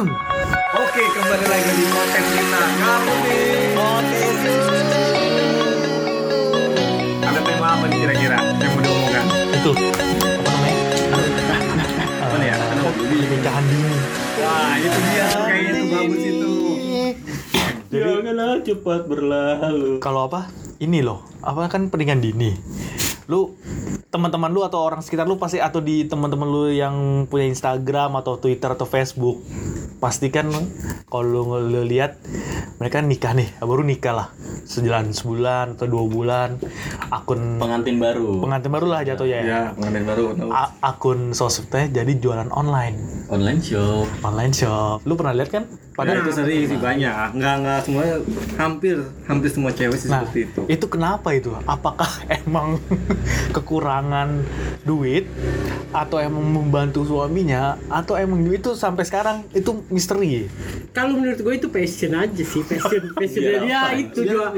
[0.00, 3.40] Oke, kembali lagi di konten kita kali ini.
[7.20, 9.24] Ada tema apa nih kira-kira yang mau diomongkan?
[9.60, 10.84] Itu apa namanya?
[12.16, 12.56] Apa nih ya?
[12.56, 13.12] Ada mau dulu.
[13.28, 13.96] Nikahan dini.
[14.40, 16.52] Wah, itu dia kayaknya tuh bagus itu.
[17.92, 20.00] Janganlah cepat berlalu.
[20.00, 20.48] Kalau apa?
[20.80, 22.56] Ini loh, apa kan pernikahan dini.
[23.28, 23.52] Lu
[24.10, 28.34] teman-teman lu atau orang sekitar lu pasti atau di teman-teman lu yang punya Instagram atau
[28.36, 29.38] Twitter atau Facebook
[29.96, 30.50] pastikan
[31.06, 32.18] kalau lu, lu lihat
[32.76, 34.28] mereka nikah nih baru nikah lah
[34.64, 36.58] sejalan sebulan atau dua bulan
[37.08, 38.40] akun Pengantin baru.
[38.40, 40.24] pengantin baru lah jatuhnya ya Ya, pengantin baru.
[40.48, 44.06] A- akun sosmednya jadi jualan online Online shop.
[44.22, 45.64] online shop lu pernah lihat kan
[46.00, 47.26] Padahal itu sering sih banyak.
[47.32, 48.16] Enggak enggak semuanya
[48.56, 50.60] hampir hampir semua cewek sih Nah, seperti itu.
[50.66, 51.50] itu kenapa itu?
[51.64, 52.08] Apakah
[52.40, 52.80] emang
[53.50, 54.42] kekurangan
[54.82, 55.28] duit
[55.90, 60.46] atau emang membantu suaminya atau emang itu sampai sekarang itu misteri?
[60.90, 63.94] Kalau menurut gue itu passion aja sih, passion passionnya Iya, dia apa?
[63.94, 64.48] itu Dia jual,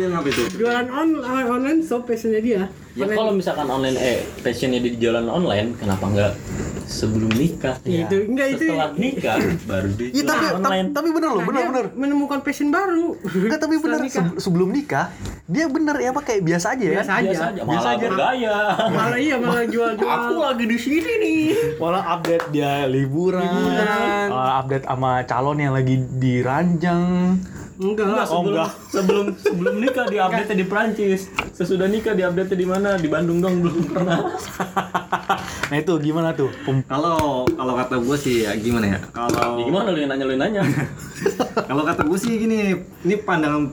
[0.57, 2.63] jualan on, online shop passionnya dia.
[2.93, 6.33] Ya kalau misalkan online eh passionnya di jalan online, kenapa nggak
[6.93, 7.75] sebelum nikah?
[7.83, 10.87] Iya, itu enggak itu Setelah nikah baru di Iya tapi, online.
[10.91, 11.87] tapi bener loh, Nah, bener dia bener.
[11.95, 13.17] menemukan passion baru.
[13.19, 14.25] Enggak tapi bener nikah.
[14.29, 15.07] se- sebelum nikah
[15.45, 16.95] dia bener ya apa kayak biasa aja ya.
[16.95, 17.29] Biasa aja.
[17.29, 18.57] Biasa aja, malah bergaya.
[18.87, 20.13] Malah iya malah jual-jual.
[20.13, 21.41] Aku lagi di sini nih.
[21.77, 24.27] Malah update dia liburan, Liburan.
[24.29, 27.41] malah update sama calon yang lagi diranjang.
[27.83, 28.07] Enggak.
[28.07, 28.71] Enggak, Oh, sebelum, enggak.
[28.89, 31.21] sebelum sebelum nikah di update di Prancis.
[31.53, 32.95] Sesudah nikah di update di mana?
[32.95, 34.19] Di Bandung dong belum pernah.
[35.71, 36.49] nah itu gimana tuh?
[36.85, 38.99] Kalau kalau kata gue sih ya gimana ya?
[39.11, 40.63] Kalau Ya gimana lu yang nanya lu yang nanya?
[41.65, 42.59] kalau kata gue sih gini,
[43.01, 43.71] ini pandangan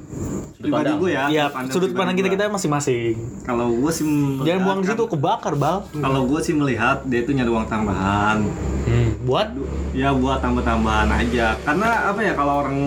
[0.55, 0.97] pribadi pandang.
[0.97, 1.23] gue ya.
[1.30, 3.13] Ya, pandang sudut pribadi pandang kita kita masing-masing.
[3.41, 4.05] Kalau gue sih
[4.41, 5.85] Jangan buang situ kebakar, Bal.
[5.91, 8.37] Kalau gue sih melihat dia itu nyari uang tambahan.
[8.85, 9.47] Hmm, buat
[9.91, 11.57] Ya buat tambah-tambahan aja.
[11.59, 12.77] Karena apa ya kalau orang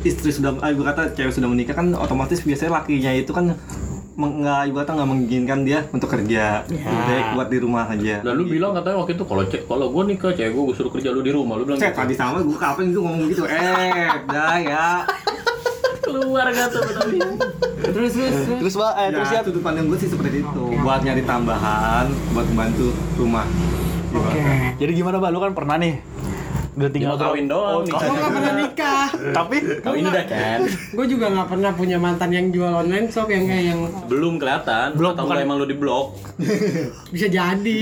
[0.00, 3.52] istri sudah, ah, ibu kata cewek sudah menikah kan otomatis biasanya lakinya itu kan
[4.20, 6.64] nggak ibu kata nggak mengizinkan dia untuk kerja.
[6.68, 8.20] Lebih baik buat di rumah aja.
[8.20, 11.24] Lalu bilang katanya waktu itu kalau cek kalau gue nikah cewek gue suruh kerja lu
[11.24, 12.00] di rumah lu bilang Cek gitu.
[12.04, 13.42] tadi sama gue kapan itu ngomong gitu.
[13.48, 14.88] Eh, dah ya.
[16.04, 17.18] keluar kata tapi
[17.80, 18.58] Terus terus terus.
[18.60, 20.64] terus eh, terus ya Ya, sudut pandang gue sih seperti itu.
[20.84, 22.06] Buat nyari tambahan,
[22.36, 23.48] buat membantu rumah.
[24.10, 24.74] Oke.
[24.76, 25.32] Jadi gimana, Bal?
[25.32, 25.96] Lu kan pernah nih.
[26.70, 27.92] Udah tinggal Tinggal kawin doang Oh, nih.
[27.92, 29.06] Gue nggak pernah nikah.
[29.10, 30.58] Tapi kawin udah kan
[30.94, 34.94] Gue juga nggak pernah punya mantan yang jual online shop yang kayak yang belum kelihatan
[34.94, 35.42] Blok, atau bukan.
[35.42, 36.06] emang lu di blok
[37.10, 37.76] bisa jadi.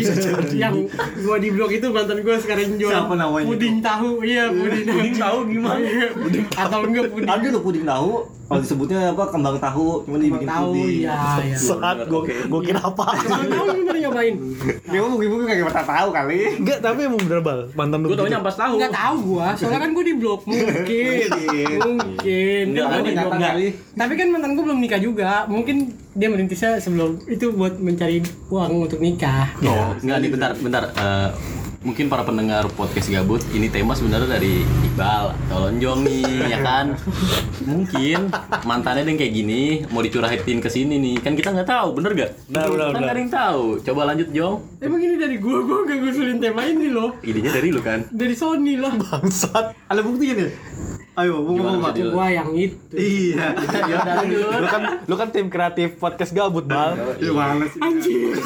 [0.57, 0.75] yang
[1.21, 4.11] gua di blog itu mantan gua sekarang jual Siapa namanya puding tahu.
[4.23, 4.97] Iya, puding tahu.
[4.99, 5.87] Puding tahu gimana?
[6.57, 8.11] Atau enggak puding ada lo puding tahu.
[8.49, 10.73] Kalau disebutnya apa kembang tahu, cuma dibikin tahu.
[10.73, 11.05] puding.
[11.05, 11.57] Iya, iya.
[11.61, 13.07] saat gue gue kira apa?
[13.13, 14.35] Kalau tahu lu pernah nyobain?
[14.89, 16.41] Dia mau mungkin kayak mata tahu kali.
[16.57, 18.07] Enggak, tapi emang bener bal mantan lu.
[18.09, 21.29] gue taunya ampas tahu Enggak tahu gua, soalnya kan gua di blog mungkin.
[21.85, 22.65] mungkin.
[22.73, 23.55] Enggak, Kan di blok enggak.
[24.01, 25.31] Tapi kan mantan gua belum nikah juga.
[25.45, 25.77] Mungkin
[26.17, 29.53] dia merintisnya sebelum itu buat mencari uang untuk nikah.
[29.61, 30.85] Oh, enggak nih bentar, bentar.
[31.89, 36.93] Mungkin para pendengar podcast gabut, ini tema sebenarnya dari Iqbal atau Lonjong nih, ya kan?
[37.65, 38.29] Mungkin
[38.69, 42.31] mantannya yang kayak gini mau dicurahitin ke sini nih, kan kita nggak tahu, bener gak?
[42.53, 43.81] Benar, benar, kan ada yang tahu.
[43.81, 44.85] Coba lanjut Jong.
[44.85, 47.17] Emang ini dari gua, gua gak ngusulin tema ini loh.
[47.25, 48.05] Idenya dari lu kan?
[48.13, 48.93] Dari Sony lah.
[48.93, 49.73] Bangsat.
[49.89, 50.53] Ada buktinya nih.
[51.19, 52.15] Ayo, ngomong tadi lu?
[52.15, 52.95] Gua yang itu.
[52.95, 53.51] Iya.
[53.91, 54.23] Ya.
[54.55, 56.95] Lu kan lu kan tim kreatif podcast gabut, Bal.
[57.19, 57.83] Gimana sih?
[57.83, 58.39] Anjir.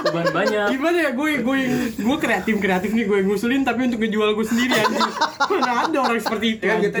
[0.00, 0.66] Beban banyak.
[0.72, 1.58] Gimana ya gue gue
[1.92, 5.12] gue kreatif kreatif nih gue ngusulin tapi untuk ngejual gue sendiri anjing.
[5.44, 6.64] Mana ada orang seperti itu.
[6.64, 6.96] Ya, gitu.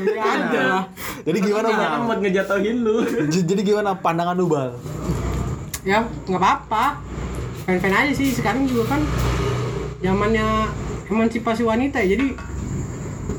[0.00, 0.88] Nggak ada.
[1.28, 1.82] Jadi gimana, Bal?
[1.84, 2.96] Jangan buat ngejatuhin lu.
[3.28, 4.80] Jadi gimana pandangan lu, Bal?
[5.84, 7.04] Ya nggak apa-apa.
[7.68, 9.04] Fan-fan aja sih sekarang juga kan
[10.00, 10.72] zamannya
[11.12, 12.16] emansipasi wanita ya.
[12.16, 12.32] Jadi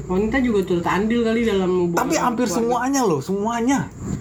[0.04, 2.58] wanita juga turut andil kali dalam hubungan Tapi hampir keluarga.
[2.60, 3.80] semuanya loh, semuanya.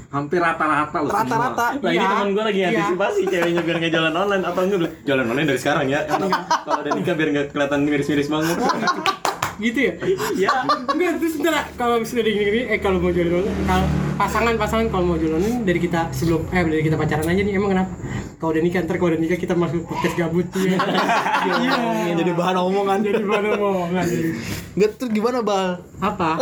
[0.08, 1.08] Hampir rata-rata loh.
[1.08, 1.22] semua.
[1.22, 1.66] Rata-rata.
[1.74, 2.08] Nah ini Iya.
[2.08, 2.68] teman gue lagi Iya.
[2.70, 6.00] antisipasi ceweknya biar nggak jalan online atau enggak bilang, jalan online dari sekarang ya.
[6.04, 6.26] Kalau
[6.62, 8.56] kalau udah nikah biar nggak kelihatan miris-miris banget.
[9.62, 9.92] gitu ya
[10.36, 10.50] Ya.
[10.86, 14.86] enggak terus ntar kalau sudah gini gini eh kalau mau jualan online kalau pasangan pasangan
[14.88, 17.92] kalau mau jualan online dari kita sebelum eh dari kita pacaran aja nih emang kenapa
[18.36, 20.76] kalau udah nikah ntar kalau udah nikah kita masuk podcast gabut ya
[21.54, 21.72] iya
[22.12, 22.98] Jadi bahan omongan.
[23.00, 24.04] jadi mana omongan
[24.72, 25.84] Enggak terus gimana, Bal?
[25.98, 26.40] apa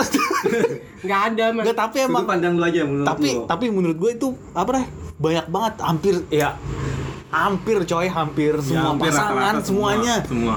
[1.05, 3.43] nggak ada mas Enggak, tapi Sudut emang pandang lu aja menurut tapi lu.
[3.45, 4.87] tapi menurut gue itu apa deh?
[5.19, 6.57] Banyak banget, hampir ya
[7.29, 10.15] hampir coy, hampir Ya, semua hampir pasangan rata-rata semua, semuanya.
[10.25, 10.57] Semua.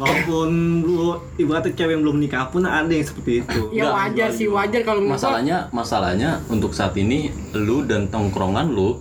[0.00, 0.48] Walaupun
[0.80, 0.96] lu
[1.36, 3.60] ibu kata cewek yang belum nikah pun ada yang seperti itu.
[3.70, 4.56] ya Nggak, wajar nggak sih juga.
[4.56, 5.00] wajar kalau.
[5.04, 8.96] Masalahnya masalahnya untuk saat ini lu dan tongkrongan lu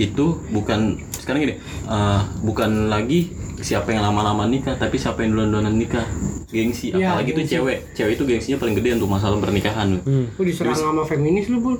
[0.00, 1.56] itu bukan sekarang gini
[1.86, 3.30] eh, bukan lagi
[3.62, 6.02] siapa yang lama-lama nikah tapi siapa yang duluan-duluan nikah
[6.48, 7.52] gengsi Iya, apalagi tuh gengsi.
[7.54, 10.26] cewek cewek itu gengsinya paling gede untuk masalah pernikahan Hmm.
[10.28, 11.76] Lu diserang sama feminis lu, Bul.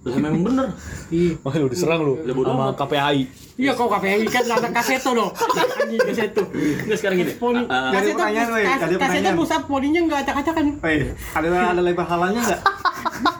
[0.00, 0.66] Terus memang bener
[1.08, 1.36] Iya.
[1.38, 2.72] Oh, lu diserang lu Udah bodo sama.
[2.74, 3.20] KPAI.
[3.54, 5.30] Iya kok KPI kan ada kaseto dong.
[5.30, 6.42] Anjing kaseto.
[6.50, 7.62] Enggak sekarang gini Poni.
[7.62, 8.64] ah, Ada Kaseto pertanyaan, weh.
[8.66, 10.64] Ada kaseto pusat poninya enggak acak-acakan.
[10.80, 10.98] Eh,
[11.32, 12.60] ada ada lebar halanya nggak?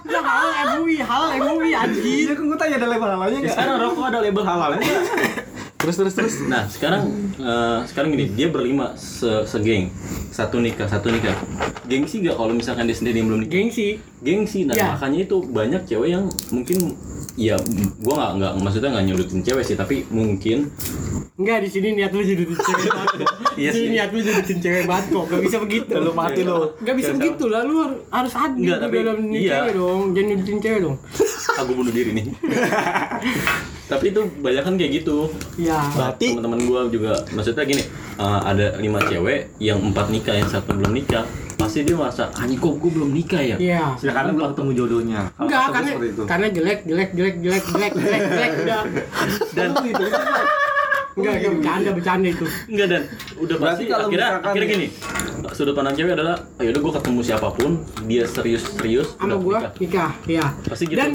[0.08, 2.04] Ya halal MUI, halal MUI anjing.
[2.22, 3.54] Iya kan gue tanya ada lebar halanya ya nggak?
[3.54, 5.04] sekarang rokok ada label halalnya nggak?
[5.78, 6.34] Terus terus terus.
[6.44, 9.94] Nah sekarang eh, sekarang gini dia berlima se segeng
[10.28, 11.38] satu nikah satu nikah
[11.84, 13.88] gengsi gak kalau misalkan dia sendiri yang belum nikah Gengsi.
[14.18, 14.92] gengsi nah Ya.
[14.92, 16.98] makanya itu banyak cewek yang mungkin
[17.34, 17.54] ya
[17.98, 20.68] gua nggak nggak maksudnya nggak nyudutin cewek sih tapi mungkin
[21.38, 23.18] Enggak di sini niat lu judutin cewek banget.
[23.62, 23.92] Iya sini sih.
[23.94, 25.24] niat lu judutin cewek banget kok.
[25.24, 25.92] Gak bisa begitu.
[25.94, 26.74] Lu mati lu.
[26.76, 29.50] Gak bisa begitu lah, lu har- harus adil Enggak, tapi dalam iya.
[29.56, 30.96] cewek dong, jangan nyudutin cewek dong.
[31.56, 32.24] aku bunuh diri nih
[33.88, 35.80] tapi itu banyak kan kayak gitu Ya.
[35.90, 37.82] Berarti teman-teman gua juga maksudnya gini
[38.14, 41.24] eh, ada lima cewek yang empat nikah yang satu belum nikah
[41.58, 43.84] pasti dia merasa anjing kok gua belum nikah ya Iya.
[43.98, 45.20] Silakan belum ketemu jodohnya.
[45.34, 46.22] Enggak, karena itu.
[46.22, 48.82] karena jelek, jelek, jelek, jelek, jelek, jelek, jelek, udah.
[49.56, 49.68] dan
[51.18, 52.46] Enggak, enggak bercanda, bercanda itu.
[52.66, 53.02] Enggak dan
[53.36, 54.86] udah Berarti pasti kalau akhirnya misalkan- akhirnya gini
[55.50, 57.70] sudut pandang cewek adalah oh yaudah gue ketemu siapa pun
[58.04, 59.72] dia serius serius Sama udah gua nikah.
[59.80, 60.44] nikah, ya.
[60.62, 61.10] pasti gitu Dan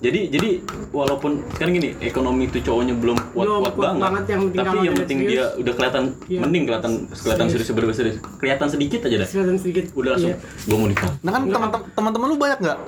[0.00, 0.48] jadi jadi
[0.90, 4.96] walaupun sekarang gini ekonomi itu cowoknya belum kuat kuat kuat banget, banget, yang tapi yang
[4.96, 5.30] penting serius.
[5.30, 6.40] dia udah kelihatan Iya.
[6.40, 7.64] mending kelihatan kelihatan Serius.
[7.64, 9.84] serius serius serius kelihatan sedikit aja dah silakan sedikit.
[9.92, 10.38] udah langsung Iya.
[10.62, 12.78] gue mau nikah Nah kan teman-teman teman-teman lu banyak nggak?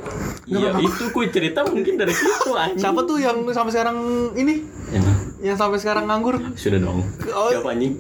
[0.47, 3.97] iya itu kuy cerita mungkin dari situ anjing Siapa tuh yang sampai sekarang
[4.35, 4.55] ini?
[4.89, 5.05] yang
[5.37, 6.37] Yang sampai sekarang nganggur?
[6.55, 7.51] sudah dong Oh.
[7.51, 7.93] siapa anjing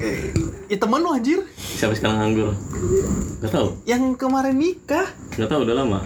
[0.66, 1.40] Ya temen lu anjir.
[1.54, 2.56] siapa sekarang nganggur
[3.38, 5.06] Gak tau Yang kemarin nikah.
[5.32, 6.00] Gak tau udah lama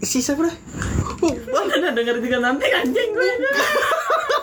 [0.00, 0.56] Si siapa dah?
[1.20, 3.30] Oh, Mana denger tiga nanti anjing gue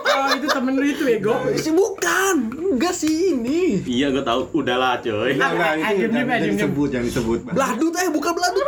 [0.10, 1.36] Oh, itu temen lu itu ego.
[1.54, 2.36] si bukan.
[2.68, 3.82] Enggak sih ini.
[3.82, 6.56] Iya gue tau Udahlah coy Nah, nah, Eh, itu jangan, jangan diem, diem.
[6.58, 7.40] disebut, jangan disebut.
[7.48, 8.66] Beladut eh bukan beladut.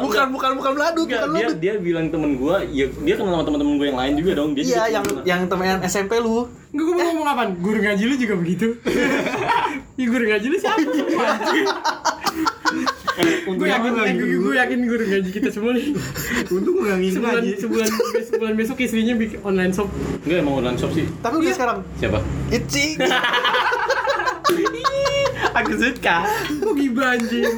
[0.00, 1.56] bukan bukan bukan beladut, Enggak, bukan dia beladut.
[1.58, 4.50] dia bilang temen gue, ya dia kenal sama teman-teman gue yang lain juga dong.
[4.52, 6.44] Dia Iya, yang yang temen SMP lu.
[6.70, 7.42] Enggak, gue mau ngomong apa?
[7.52, 8.66] Guru ngaji lu juga begitu.
[10.00, 10.80] Ih, guru ngaji lu siapa?
[13.50, 15.92] Gue yakin, gue yakin guru ngaji kita semua nih.
[16.48, 17.88] Untung gue nggak ngisi Sebulan, sebulan,
[18.24, 19.88] sebulan besok istrinya bikin online shop.
[20.22, 21.04] Enggak emang online shop sih.
[21.18, 22.18] Tapi udah sekarang Siapa?
[22.50, 22.96] Itcing.
[25.52, 26.16] Aku suka.
[26.62, 27.50] Kok gibah anjing?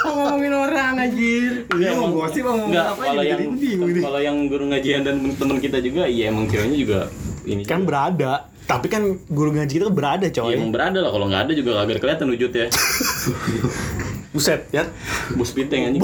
[0.00, 1.68] Kok ngomongin orang anjir?
[1.70, 4.02] Iya, mau gosip, mau ngomong Enggak, apa kalau jadi yang jadi bingung nih.
[4.02, 6.98] kalau yang guru ngajian dan teman kita juga, iya emang ceweknya juga
[7.44, 7.62] ini.
[7.62, 7.86] kan juga.
[7.86, 8.32] berada.
[8.64, 10.56] Tapi kan guru ngaji kita kan berada Iya coy.
[10.56, 11.12] emang berada lah.
[11.12, 12.66] Kalau nggak ada juga kagak kelihatan wujudnya.
[14.34, 14.90] Buset ya.
[15.38, 16.02] Bus piteng anjing.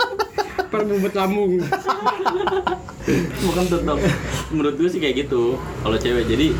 [0.72, 1.58] Perbubut lambung.
[3.42, 3.98] Bukan tetap.
[4.54, 5.58] Menurut gue sih kayak gitu.
[5.58, 6.54] Kalau cewek jadi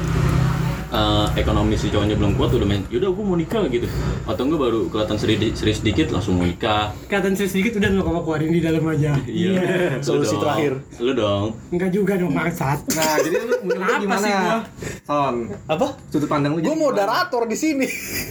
[0.97, 3.85] eh, ekonomi si cowoknya belum kuat udah main yaudah gue mau nikah gitu
[4.25, 8.21] atau enggak baru kelihatan serius, serius sedikit langsung mau nikah Kelihatan sedikit udah lu apa
[8.23, 9.13] keluarin di dalam aja.
[9.29, 9.61] iya
[9.97, 10.43] Lu Solusi dong.
[10.43, 10.73] terakhir.
[10.99, 12.79] lu dong Enggak juga dong maksat.
[12.89, 14.19] Nah, jadi lu menurut gimana?
[14.19, 14.59] sih gua?
[15.05, 15.35] Son,
[15.67, 15.87] Apa?
[16.09, 17.87] sudut pandang lu Gue moderator di sini.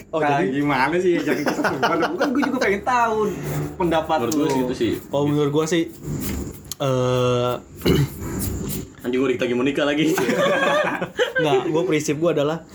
[0.10, 1.14] Oh Nah, jadi gimana sih?
[1.18, 1.98] Jangan kesetupan.
[2.12, 3.18] Bukan gue juga pengen tahu
[3.76, 4.42] pendapat menurut lu.
[4.42, 5.84] gue sih itu sih Oh menurut gua sih
[6.76, 7.54] eh
[9.06, 10.10] anjing gue lagi mau nikah lagi
[11.42, 12.66] nggak, gua prinsip gua adalah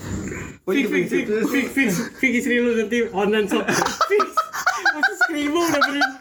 [0.61, 1.89] Fix, fix, fix, fix, fix,
[2.21, 3.65] fix istri lu nanti online shop.
[4.07, 4.29] Fix.
[4.93, 6.20] Masih skribo udah berintis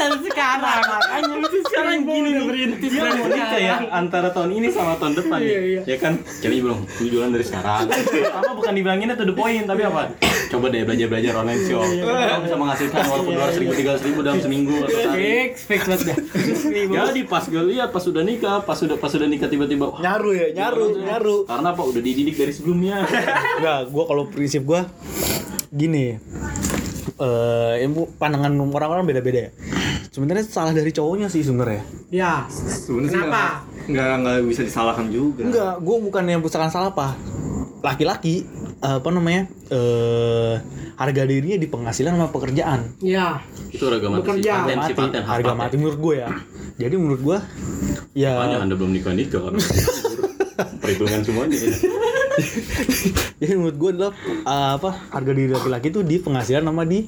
[0.00, 0.80] dari sekarang.
[0.80, 3.84] Makanya masih sekarang gini udah berintis dia dari mau nikah ya sekarang.
[3.92, 5.68] antara tahun ini sama tahun depan Iya, nih.
[5.68, 5.82] iya.
[5.84, 10.02] ya kan bilang gue jualan dari sekarang pertama bukan dibilangin itu the point tapi apa
[10.50, 14.38] coba deh belajar belajar online shop kamu bisa menghasilkan walaupun dua ribu tiga ribu dalam
[14.38, 16.16] seminggu atau sehari Fix, fix banget.
[16.60, 16.92] Skribo.
[16.92, 20.46] jadi pas gue lihat pas sudah nikah pas sudah pas sudah nikah tiba-tiba nyaru ya,
[20.52, 21.36] nyaru, nyaru.
[21.44, 23.04] karena apa udah dididik dari sebelumnya
[23.58, 24.86] Enggak, gua kalau prinsip gua
[25.70, 26.18] gini.
[27.20, 29.50] Eh, ilmu pandangan orang-orang beda-beda ya.
[30.10, 31.86] Sebenarnya salah dari cowoknya sih sebenarnya.
[32.10, 32.44] Ya.
[32.50, 33.62] Sebenarnya sih Kenapa?
[33.86, 35.46] nggak nggak bisa disalahkan juga.
[35.46, 37.14] Enggak, gua bukan yang misalkan salah apa.
[37.80, 38.42] Laki-laki
[38.76, 39.46] eh, apa namanya?
[39.70, 40.54] eh
[40.98, 42.80] harga dirinya di penghasilan sama pekerjaan.
[42.98, 43.38] Ya.
[43.70, 44.52] itu harga mati Bekerja.
[44.60, 45.60] paten Mati, paten hak harga paten.
[45.62, 46.28] mati menurut gue ya.
[46.76, 47.38] Jadi menurut gua
[48.10, 49.62] ya makanya anda belum nikah nikah karena
[50.82, 51.54] perhitungan semuanya
[53.40, 54.12] Jadi menurut gue adalah
[54.46, 57.06] uh, apa harga diri laki-laki itu di penghasilan sama di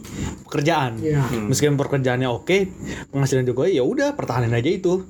[0.49, 0.99] pekerjaan.
[1.01, 1.23] Iya.
[1.49, 2.57] Meskipun pekerjaannya oke,
[3.13, 5.05] penghasilan juga ya udah pertahanin aja itu.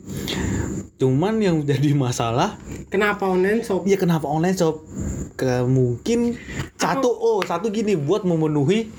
[1.01, 2.55] Cuman yang jadi masalah,
[2.87, 3.83] Kenapa online shop?
[3.89, 4.87] ya kenapa online shop?
[5.35, 6.37] Ke, mungkin
[6.77, 8.93] satu oh satu gini buat memenuhi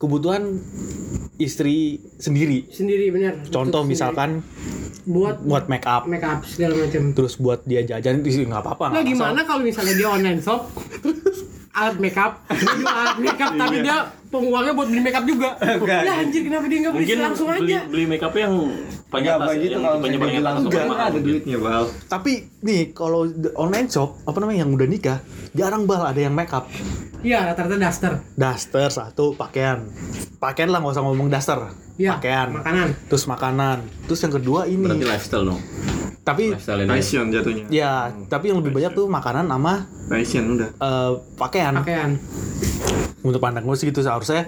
[0.00, 0.56] kebutuhan
[1.36, 2.64] istri sendiri.
[2.72, 3.44] Sendiri benar.
[3.52, 4.40] Contoh Untuk misalkan
[5.04, 7.12] buat buat make up, make up segala macam.
[7.12, 8.96] terus buat dia jajan itu sih nggak apa-apa.
[8.96, 10.72] Nah gimana kalau misalnya dia online shop
[11.80, 12.32] alat makeup
[12.88, 13.96] alat makeup tapi dia
[14.30, 16.00] penguangnya buat beli makeup juga Enggak.
[16.00, 18.54] ya anjir kenapa dia nggak beli Mungkin langsung beli, aja beli make up yang
[19.10, 21.26] Enggak atas, bang gitu yang kalau paling bilang atas atau enggak ada gitu.
[21.26, 21.84] duitnya bal.
[22.06, 23.20] Tapi nih kalau
[23.54, 25.18] online shop apa namanya yang udah nikah
[25.50, 26.70] jarang bal ada yang make up.
[27.20, 29.82] iya rata-rata daster Daster satu pakaian.
[30.38, 31.58] Pakaian lah nggak usah ngomong daster.
[31.96, 32.48] Iya, pakaian.
[32.54, 32.88] makanan.
[33.06, 33.78] Terus makanan.
[34.06, 34.80] Terus yang kedua ini.
[34.80, 35.60] Berarti lifestyle dong.
[36.20, 36.88] tapi Lifestyle ini.
[36.88, 37.64] Passion jatuhnya.
[37.68, 37.92] ya
[38.24, 40.68] tapi yang lebih banyak tuh makanan sama Passion udah.
[40.70, 41.74] eh, pakaian.
[41.74, 42.10] pakaian
[43.20, 44.46] Untuk pandang gue sih gitu seharusnya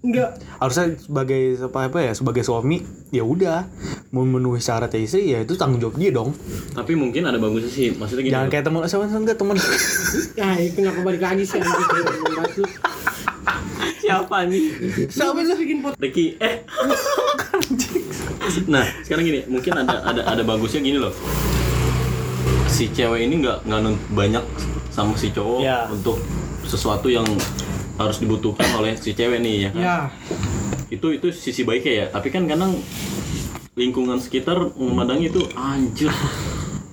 [0.00, 3.68] enggak harusnya sebagai apa apa ya sebagai suami ya udah
[4.10, 6.32] memenuhi syarat istri ya itu tanggung jawab dia dong
[6.70, 7.92] Tapi mungkin ada bagusnya sih.
[7.92, 8.32] Maksudnya gini.
[8.32, 9.56] jangan kayak temen sama enggak temen
[10.34, 12.64] nah itu kenapa balik lagi sih Membantu.
[14.00, 14.62] siapa nih?
[15.06, 16.64] siapa sih bikin pot Ricky eh
[18.72, 21.12] nah sekarang gini mungkin ada ada ada bagusnya gini loh
[22.66, 24.44] si cewek ini nggak nggak nuntut banyak
[24.88, 25.86] sama si cowok Ya.
[25.86, 26.18] untuk
[26.62, 27.26] sesuatu yang
[28.00, 29.80] harus dibutuhkan oleh si cewek nih ya kan?
[29.80, 29.98] ya.
[30.88, 32.06] Itu itu sisi baiknya ya.
[32.08, 32.80] Tapi kan kadang
[33.76, 36.10] lingkungan sekitar memandang itu anjir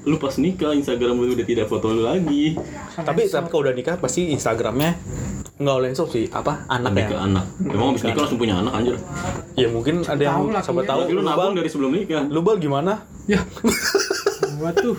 [0.07, 2.55] lu pas nikah Instagram lu udah tidak foto lu lagi.
[2.95, 4.95] Tapi tapi kalau udah nikah pasti Instagramnya
[5.59, 6.31] nggak oleh shop sih.
[6.31, 6.63] Apa?
[6.71, 7.09] Anak lebih ya?
[7.11, 7.45] ke anak.
[7.67, 8.95] Emang abis nikah langsung punya anak anjir.
[9.59, 10.99] Ya mungkin ada yang siapa tahu.
[11.11, 12.23] Lu lu nabung dari sebelum nikah.
[12.31, 13.03] lu bal gimana?
[13.27, 13.43] Ya.
[14.57, 14.95] Gua tuh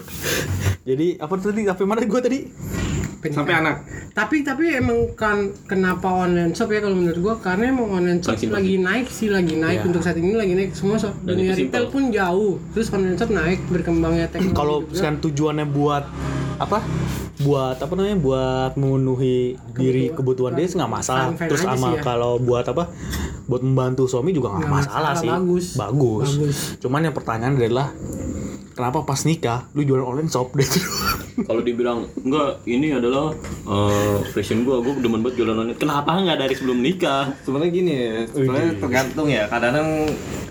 [0.84, 1.64] jadi apa tadi?
[1.64, 2.38] Tapi mana gue tadi
[3.20, 3.82] Sampai anak.
[4.10, 8.34] tapi tapi emang kan kenapa online shop ya kalau menurut gua karena emang online shop
[8.34, 8.56] simpel.
[8.56, 9.86] lagi naik sih lagi naik Iya.
[9.86, 13.30] untuk saat ini lagi naik semua shop Dan dunia retail pun jauh terus online shop
[13.30, 14.94] naik berkembangnya teknologi kalau juga.
[14.94, 16.04] sekarang tujuannya buat
[16.58, 16.78] apa
[17.38, 19.38] buat apa namanya buat memenuhi
[19.72, 22.02] diri kebutuhan dia nggak masalah Fine-fine terus sama ya.
[22.04, 22.90] kalau buat apa
[23.44, 25.66] buat membantu suami juga nggak Nggak masalah, masalah, sih bagus.
[25.74, 26.56] bagus Bagus.
[26.78, 27.88] cuman yang pertanyaan adalah
[28.78, 30.54] kenapa pas nikah lu jualan online shop?
[30.54, 30.70] Deh
[31.48, 33.34] kalau dibilang enggak ini adalah
[33.66, 34.78] eh, fashion gua.
[34.78, 35.78] Gua demen banget jualan online.
[35.82, 37.34] Kenapa nggak dari sebelum nikah?
[37.42, 37.94] Sebenarnya gini,
[38.30, 39.50] sebenarnya tergantung ya.
[39.50, 39.88] Kadang-kadang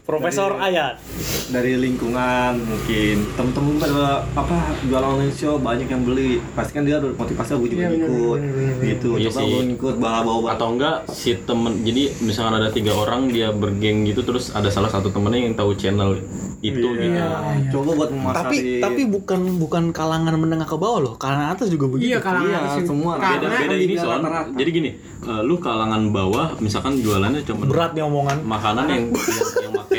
[0.08, 1.04] Profesor Ayat.
[1.48, 3.28] dari lingkungan mungkin.
[3.30, 6.40] Temen-temen pada apa jual online shop banyak yang beli.
[6.52, 8.40] Pasti kan dia motivasi gue juga Iya, ikut.
[8.80, 12.92] gitu Iya coba gue ikut bawa bawa atau enggak si temen jadi misalkan ada tiga
[12.94, 17.28] orang dia bergeng gitu terus ada salah satu temennya yang tahu channel itu gitu Iya,
[17.54, 17.70] iya.
[17.70, 21.14] coba buat memasari tapi tapi bukan bukan kalangan menengah ke bawah loh.
[21.16, 22.12] Kalangan atas juga begitu.
[22.12, 23.12] Iya kalangan Iya, atas semua.
[23.16, 24.52] beda karena beda ini soal rata-rata.
[24.54, 24.90] jadi gini
[25.22, 28.38] eh, lu kalangan bawah misalkan jualannya cuma berat nih omongan.
[28.42, 29.04] makanan yang
[29.64, 29.97] yang, yang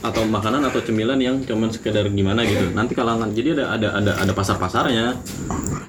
[0.00, 2.72] atau makanan atau cemilan yang cuman sekedar gimana gitu.
[2.72, 5.16] Nanti kalangan jadi ada ada ada ada pasar pasarnya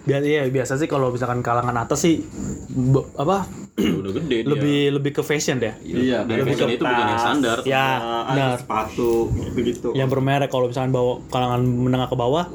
[0.01, 2.25] biasa iya biasa sih kalau misalkan kalangan atas sih
[2.67, 3.45] be- apa
[3.77, 4.49] udah gede dia.
[4.49, 5.71] lebih lebih ke fashion deh.
[5.79, 7.57] Iya, dan lebih fashion ke itu bukan yang standar.
[7.63, 7.85] Ya
[8.25, 8.57] ada benar.
[8.57, 9.09] sepatu
[9.53, 12.45] begitu yang bermerek kalau misalkan bawa kalangan menengah ke bawah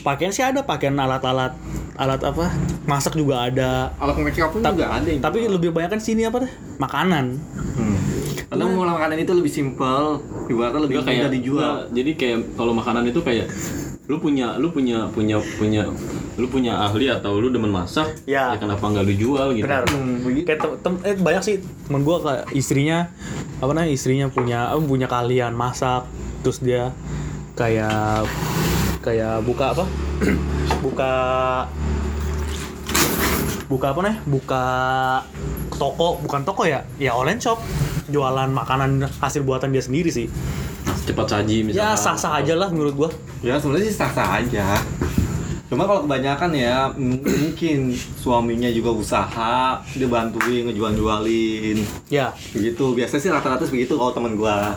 [0.00, 1.52] pakaian sih ada pakaian alat-alat
[1.94, 2.50] alat apa
[2.84, 3.92] masak juga ada.
[4.00, 6.52] Alat make up pun Ta- juga ada tapi lebih banyak kan sini apa deh?
[6.80, 7.24] Makanan.
[7.76, 7.93] Hmm.
[8.44, 11.58] Kadang mau makanan itu lebih simpel, ibaratnya lebih kayak mudah dijual.
[11.58, 13.46] enggak, jadi kayak kalau makanan itu kayak
[14.04, 15.88] lu punya lu punya punya punya
[16.36, 18.52] lu punya ahli atau lu demen masak Ya.
[18.54, 19.64] kenapa nggak lu jual gitu?
[19.64, 19.88] Benar.
[19.88, 21.56] Hmm, kayak tem- tem- eh, banyak sih
[21.88, 23.08] temen gua kayak istrinya
[23.58, 26.04] apa namanya istrinya punya eh, punya kalian masak
[26.44, 26.92] terus dia
[27.54, 28.28] kayak
[29.00, 29.84] kayak buka apa?
[30.84, 31.12] Buka
[33.64, 34.64] buka apa nih buka
[35.72, 37.56] toko bukan toko ya ya online shop
[38.10, 40.26] jualan makanan hasil buatan dia sendiri sih
[41.04, 43.10] cepat saji misalnya ya sah sah aja lah menurut gua
[43.44, 44.80] Ya sebenarnya sih sah-sah aja.
[45.68, 51.76] Cuma kalau kebanyakan ya mungkin suaminya juga usaha, dia bantuin ngejual-jualin.
[52.08, 52.96] ya Begitu.
[52.96, 54.72] Biasanya sih rata-rata begitu kalau teman gua.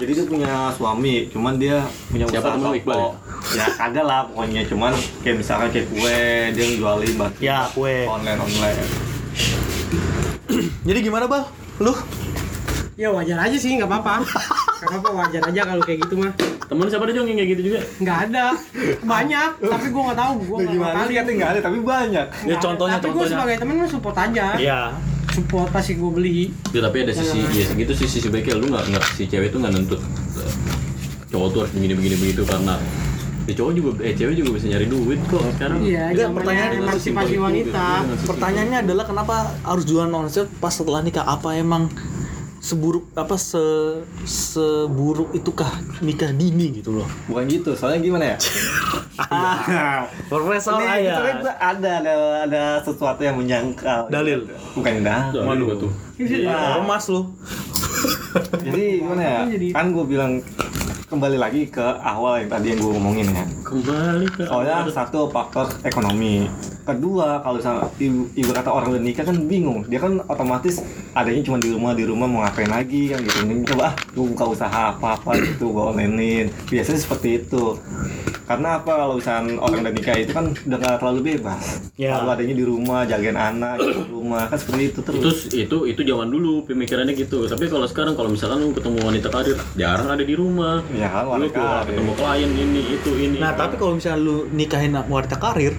[0.00, 3.08] Jadi dia punya suami, cuman dia punya Siapa usaha Iqbal toko.
[3.52, 6.20] Ya kagak lah pokoknya, cuman kayak misalkan kayak kue,
[6.56, 8.80] dia ngejualin bantu ya kue online online.
[10.88, 11.44] jadi gimana bal
[11.84, 11.92] lu
[12.96, 14.24] ya wajar aja sih nggak apa-apa.
[14.76, 16.32] Nggak apa-apa wajar aja kalau kayak gitu mah.
[16.66, 17.80] Temen siapa ada Jong yang kayak gitu juga?
[18.00, 18.44] Nggak ada.
[19.04, 19.50] Banyak.
[19.60, 22.26] Tapi gua nggak tahu gua nggak Gimana kali sih katanya nggak ada, tapi banyak.
[22.48, 22.64] Ya, ada.
[22.64, 23.32] contohnya, tapi gua contohnya.
[23.36, 24.46] sebagai teman mah support aja.
[24.56, 24.80] Ya
[25.36, 26.48] support pasti gua beli.
[26.72, 28.56] Ya, tapi ada sisi ya segitu sih sisi baiknya.
[28.56, 30.00] Lu nggak nggak si cewek itu nggak nuntut
[30.40, 30.52] eh,
[31.28, 32.80] cowok tuh harus begini begini begitu karena
[33.46, 35.78] ya cowok juga eh cewek juga bisa nyari duit kok sekarang.
[35.84, 37.60] Iya zamannya pertanyaan emansipasi itu, wanita.
[37.60, 37.76] Gitu.
[37.76, 41.24] Dengan sesimpel Pertanyaannya adalah kenapa harus jualan shop pas setelah nikah?
[41.28, 41.92] Apa emang
[42.66, 43.62] seburuk apa se
[44.26, 45.70] seburuk itukah
[46.02, 47.06] nikah dini gitu loh?
[47.30, 48.36] Bukan gitu, soalnya gimana ya?
[50.30, 54.10] Profesor Ini itu kan ada, ada ada sesuatu yang menyangkal.
[54.10, 54.50] Dalil.
[54.74, 55.62] Bukan dalil.
[55.62, 55.92] Gua tuh
[56.74, 57.22] Ormas lu.
[58.66, 59.40] Jadi gimana ya?
[59.46, 60.42] Jadi- Kan gue bilang
[61.06, 63.44] kembali lagi ke awal yang tadi yang gue ngomongin ya.
[63.62, 66.50] Kembali ke Soalnya satu faktor ekonomi.
[66.86, 69.82] Kedua, kalau misalnya ibu, ibu kata orang udah nikah kan bingung.
[69.90, 70.78] Dia kan otomatis
[71.12, 73.42] adanya cuma di rumah, di rumah mau ngapain lagi kan gitu.
[73.42, 76.46] Ini coba ah, gue buka usaha apa-apa gitu, gue onlinein.
[76.70, 77.74] Biasanya seperti itu.
[78.46, 81.82] Karena apa kalau misalnya orang udah nikah itu kan udah gak terlalu bebas.
[81.98, 82.14] Ya.
[82.14, 85.18] Kalau adanya di rumah, jagain anak di rumah kan seperti itu terus.
[85.26, 87.50] Terus itu itu zaman dulu pemikirannya gitu.
[87.50, 90.86] Tapi kalau sekarang kalau misalkan lu ketemu wanita karir, jarang ada di rumah.
[90.94, 91.90] Ya kan Lu wanita keluar karir.
[91.90, 93.36] ketemu klien ini itu ini.
[93.42, 95.74] Nah, tapi kalau misalnya lu nikahin wanita karir,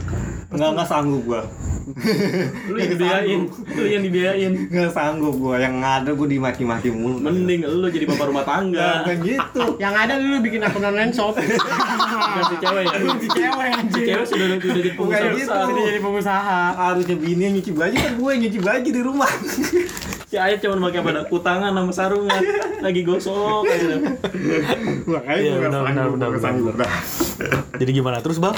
[0.47, 1.41] nggak nggak sanggup gua
[2.67, 4.53] lu yang dibiayain, lu yang dibiayain.
[4.67, 9.03] nggak sanggup gua yang ada gua dimaki-maki mulu Mending lu jadi bapak rumah tangga.
[9.03, 11.35] Nggak gitu Yang ada dulu bikin akun online shop.
[12.35, 12.97] Ganti cewek ya.
[12.97, 14.03] Ganti cewek Si anjir.
[14.05, 15.81] cewek sudah sudah jadi pengusaha Bukan gitu.
[15.85, 16.59] jadi pengusaha.
[16.77, 19.31] harusnya bini yang nyuci baju kan gue yang nyuci baju di rumah
[20.27, 22.43] Si Ayah cuma pakai pada kutangan sama sarungan,
[22.83, 23.95] lagi gosok aja.
[25.07, 26.91] makanya Iya, gue nggak benar, benar, benar, nggak sanggup dah
[27.79, 28.19] jadi gimana?
[28.19, 28.51] Terus bang,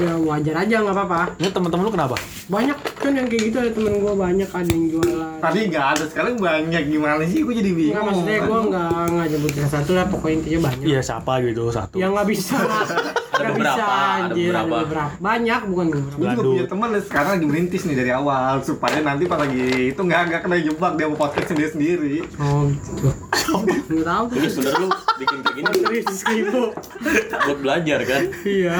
[0.00, 1.36] Ya wajar aja nggak apa-apa.
[1.36, 2.16] ini teman-teman lu kenapa?
[2.48, 5.36] Banyak kan yang kayak gitu ada temen gua banyak ada yang jualan.
[5.44, 9.26] tadi nggak ada sekarang banyak gimana sih gue jadi bingung Enggak maksudnya gua nggak nggak
[9.28, 10.86] nyebut satu lah pokoknya intinya banyak.
[10.88, 11.94] Iya siapa gitu satu.
[12.00, 12.56] Yang nggak bisa.
[13.40, 14.76] Nggak beberapa, bisa, ada anjir, beberapa.
[14.84, 15.12] beberapa.
[15.20, 16.16] Banyak bukan beberapa.
[16.20, 20.00] gue juga punya teman sekarang lagi merintis nih dari awal supaya nanti pas lagi itu
[20.00, 23.08] nggak nggak kena jebak dia mau podcast sendiri sendiri Oh gitu.
[23.90, 24.34] Nggak tahu tuh.
[24.36, 26.62] Jadi sebenarnya lu bikin kayak gini Serius gitu.
[27.30, 28.22] buat belajar kan?
[28.44, 28.76] Iya.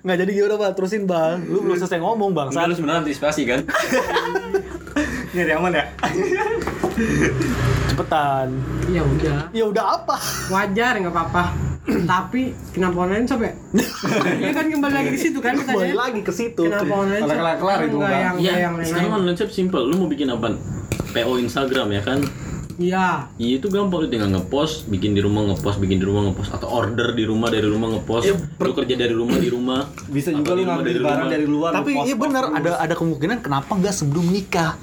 [0.00, 0.72] Nggak jadi gimana bang?
[0.72, 1.36] Terusin bang.
[1.44, 2.48] Lu belum selesai ngomong bang.
[2.50, 3.60] Lu sebenarnya antisipasi kan?
[5.30, 5.84] nyari aman ya
[7.86, 8.48] Cepetan.
[8.90, 9.38] Ya udah.
[9.54, 10.16] Ya udah apa?
[10.50, 11.69] Wajar nggak apa-apa.
[11.90, 13.52] Tapi kenapa online shop ya?
[14.38, 16.62] ya kan kembali lagi ke situ kan Kembali lagi ke situ.
[16.62, 17.36] Kenapa online shop?
[17.36, 18.20] Kelar-kelar itu, Nggak Bang.
[18.20, 19.82] yang Iya, nggak yang sekarang online shop simple.
[19.82, 20.46] Lu mau bikin apa?
[21.10, 22.20] PO Instagram ya kan?
[22.76, 23.28] Iya.
[23.36, 26.64] Iya itu gampang lu tinggal ngepost, bikin di rumah ngepost, bikin di rumah ngepost atau
[26.66, 28.32] order di rumah dari rumah ngepost.
[28.56, 29.84] lu kerja dari rumah di rumah.
[30.08, 31.28] bisa juga lu ngambil dari barang rumah.
[31.28, 34.80] dari luar Tapi iya benar ada ada kemungkinan kenapa nggak sebelum nikah?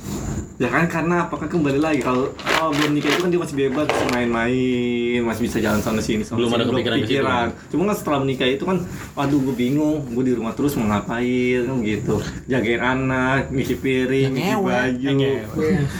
[0.57, 3.85] Ya kan karena apakah kembali lagi kalau kalau belum nikah itu kan dia masih bebas
[3.93, 7.47] bisa main-main, masih bisa jalan sana sini sana Belum sini, ada kepikiran kepikiran.
[7.69, 8.77] Cuma kan setelah menikah itu kan
[9.13, 12.17] waduh gue bingung, gue di rumah terus mau ngapain kan gitu.
[12.49, 14.65] Jagain anak, ngisi piring, ngisi ngewe.
[14.65, 15.09] baju.
[15.13, 15.41] Iya.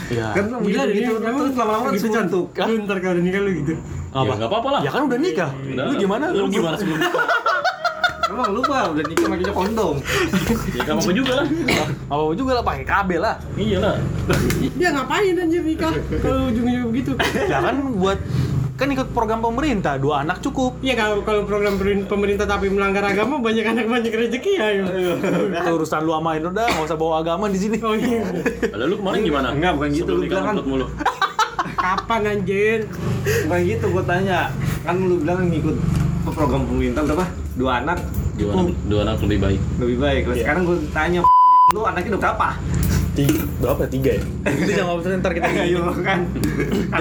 [0.09, 0.27] Iya.
[0.33, 2.25] Kan Gila gitu terus lama-lama gitu, Chan.
[2.25, 2.45] suntuk.
[2.57, 3.73] Lu ntar kalau udah nikah lu gitu.
[4.09, 4.81] Ya enggak apa-apa lah.
[4.81, 5.49] Ya kan udah nikah.
[5.69, 6.25] Lu gimana?
[6.33, 7.25] Lu gimana sebelum nikah?
[8.37, 9.95] Emang lu pak udah nikah makanya kondom.
[10.69, 11.45] Ya enggak apa-apa juga lah.
[12.05, 13.35] Apa juga lah pakai KB lah.
[13.57, 13.95] Iya lah.
[14.77, 15.89] Dia ngapain anjir nikah
[16.21, 17.11] kalau ujung-ujungnya begitu?
[17.49, 18.21] Ya kan buat
[18.77, 23.41] kan ikut program pemerintah dua anak cukup Iya kalau kalau program pemerintah tapi melanggar agama
[23.41, 24.67] banyak anak banyak rezeki ya.
[25.49, 28.21] Itu urusan lu amain udah nggak usah bawa agama di sini Oh iya.
[28.69, 29.47] Lalu lu kemarin gimana?
[29.49, 30.11] Enggak, bukan gitu.
[30.13, 30.85] Lu bilang kan- mulu.
[31.81, 32.85] Kapan anjir?
[33.49, 34.53] Bukan gitu gue tanya.
[34.85, 35.73] Kan lu bilang ngikut
[36.29, 37.25] program pemerintah berapa?
[37.57, 37.97] Dua anak
[38.37, 39.59] Dua anak, dua anak lebih baik.
[39.81, 40.21] lebih baik.
[40.29, 41.19] Terus sekarang gue tanya
[41.73, 42.49] lu anaknya udah berapa?
[43.17, 44.23] tiga berapa tiga ya
[44.53, 46.29] itu jangan ngobrol ntar kita Ayo kan.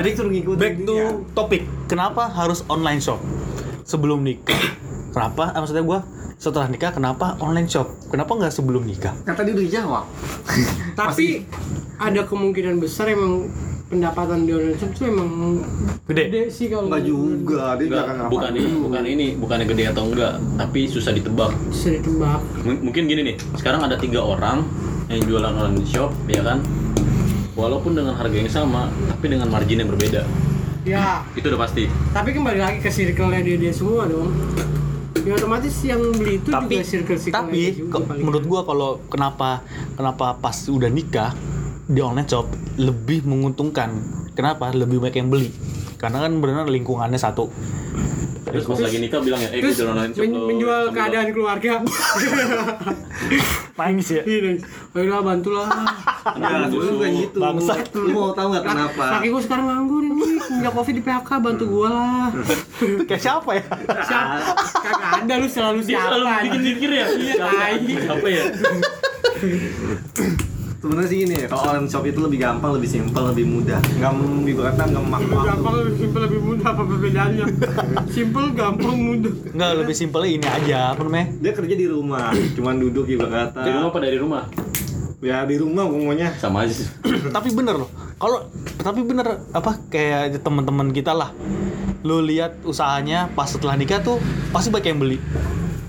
[0.01, 1.09] Jadi suruh ngikutin back to dia.
[1.37, 3.20] topik kenapa harus online shop
[3.85, 4.57] sebelum nikah
[5.12, 6.01] kenapa ah, maksudnya gua
[6.40, 10.05] setelah nikah kenapa online shop kenapa nggak sebelum nikah Kata dia udah jawab.
[10.96, 11.44] Tapi
[12.01, 13.53] ada kemungkinan besar emang
[13.87, 15.31] pendapatan di online shop tuh emang
[16.05, 16.22] Gede?
[16.27, 18.27] gede sih kalau Enggak juga, dia apa.
[18.27, 21.51] bukan ini, bukan ini, bukannya gede atau enggak, tapi susah ditebak.
[21.66, 22.40] bisa ditebak.
[22.62, 24.66] M- mungkin gini nih, sekarang ada tiga orang
[25.07, 26.59] yang jualan online shop, ya kan?
[27.55, 30.27] Walaupun dengan harga yang sama, tapi dengan margin yang berbeda.
[30.83, 31.90] Ya, Itu udah pasti.
[32.12, 34.31] tapi kembali lagi ke circle-nya dia dia semua dong.
[35.18, 39.59] Ya otomatis yang beli itu tapi juga circle circle tapi ke- menurut gua kalau kenapa
[39.92, 41.35] kenapa pas udah nikah
[41.87, 42.46] di online shop
[42.77, 43.88] lebih menguntungkan
[44.33, 45.49] kenapa lebih banyak yang beli
[45.96, 47.49] karena kan benar lingkungannya satu
[48.46, 50.94] Terus pas lagi nikah bilang ya, eh gue Terus jualan online shop men- menjual sambil
[50.94, 51.72] keadaan keluarga.
[53.77, 54.62] nangis ya Iya, nangis.
[54.94, 55.66] Baiklah bantulah.
[56.31, 57.38] Enggak, gue bukan gitu.
[57.42, 57.79] Bangsat.
[57.92, 59.03] Lu mau tahu nggak kenapa?
[59.18, 62.29] Kaki gue sekarang nganggur ini, punya covid di PHK bantu gue lah.
[63.11, 63.64] kayak siapa ya
[63.99, 64.37] Siapa?
[64.79, 66.09] Kagak ada lu selalu Dia siapa?
[66.09, 67.07] selalu bikin mikir ya.
[67.11, 67.35] Iya,
[67.99, 68.42] siapa ya?
[70.87, 73.83] Sebenarnya sih gini, kalau online shop itu lebih gampang, lebih simpel, lebih mudah.
[73.90, 74.12] Enggak
[74.46, 77.44] ibaratnya enggak memakan Lebih gampang, lebih simpel, lebih mudah apa perbedaannya?
[78.14, 79.33] Simpel, gampang, mudah.
[79.51, 83.66] nggak lebih simpelnya ini aja apa namanya Dia kerja di rumah, cuman duduk ibarat kata.
[83.66, 84.42] Dari rumah apa dari rumah?
[85.18, 86.38] Ya di rumah ngomongnya.
[86.38, 86.87] Sama aja sih.
[87.35, 87.90] tapi bener loh
[88.22, 88.46] kalau
[88.79, 91.35] tapi bener apa kayak teman-teman kita lah
[92.07, 94.22] lu lihat usahanya pas setelah nikah tuh
[94.55, 95.18] pasti banyak yang beli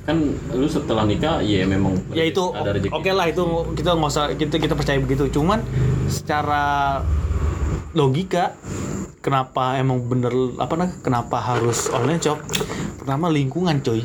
[0.07, 0.17] Kan
[0.49, 2.89] lu setelah nikah, ya memang ya itu ada rezeki.
[2.89, 3.43] oke lah itu
[3.75, 5.59] kita nggak usah kita kita percaya begitu cuman
[6.07, 6.63] secara
[7.91, 8.55] logika
[9.19, 12.39] kenapa emang bener apa nah kenapa harus online shop
[12.95, 13.99] pertama lingkungan coy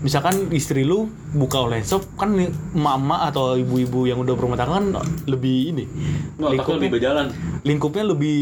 [0.00, 4.86] misalkan istri lu buka online shop kan emak-emak atau ibu-ibu yang udah berumah tangga kan
[5.26, 5.84] lebih ini
[6.36, 7.26] Nggak, tapi lingkupnya, lebih berjalan.
[7.64, 8.38] lingkupnya lebih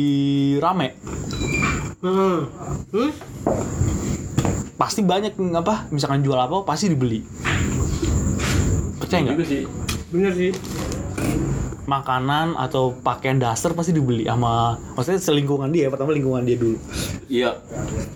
[0.59, 0.88] rame
[2.02, 2.38] Heeh.
[2.90, 3.14] Terus
[4.74, 7.22] pasti banyak apa misalkan jual apa pasti dibeli
[8.96, 9.62] percaya nggak Juga sih.
[10.08, 10.52] bener sih.
[11.82, 16.78] makanan atau pakaian dasar pasti dibeli sama maksudnya selingkungan dia pertama lingkungan dia dulu
[17.26, 17.56] Iya.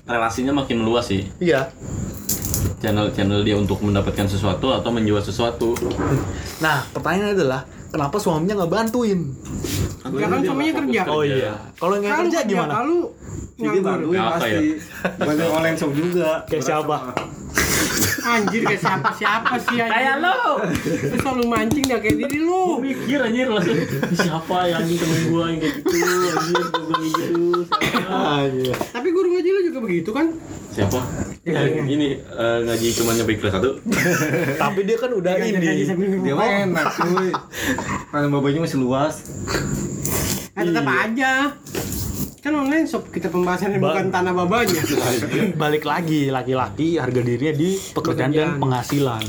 [0.05, 1.25] Relasinya makin meluas sih.
[1.39, 1.73] iya
[2.77, 5.73] Channel-channel dia untuk mendapatkan sesuatu atau menjual sesuatu.
[6.59, 7.61] nah pertanyaannya adalah
[7.97, 9.21] kenapa suaminya nggak bantuin
[10.07, 11.03] Ya kan suaminya kerja.
[11.09, 12.99] oh iya kalau nggak Kalau kerja gimana Kalau
[13.59, 13.99] nganggur.
[14.31, 14.53] pasti.
[14.53, 14.61] ya?
[15.19, 16.31] Banyak online shop juga.
[16.47, 16.97] Kayak siapa?
[18.27, 19.93] Anjir kayak siapa siapa sih anjir.
[19.95, 20.39] Kayak lo.
[20.83, 22.83] Lu selalu mancing dah kayak diri lu.
[22.83, 23.79] Mikir anjir langsung
[24.19, 25.97] siapa yang anjing temen gua yang kayak gitu
[26.35, 27.45] anjir gua bilang gitu
[27.87, 28.19] siapa?
[28.91, 30.27] Tapi guru ngaji lu juga begitu kan?
[30.77, 31.01] siapa
[31.89, 33.81] ini eh, ngaji cuma nyampe kelas satu
[34.61, 37.29] tapi dia kan udah ngaji ini Dia mah enak cuy.
[38.13, 39.25] Karena babanya masih luas.
[40.53, 41.57] Eh, tetap aja.
[42.47, 44.79] Kan online shop kita pembahasannya Ba- bukan tanah babanya.
[45.59, 48.63] balik lagi laki-laki harga dirinya di pekerjaan dan Pekerjaan.
[48.63, 49.25] penghasilan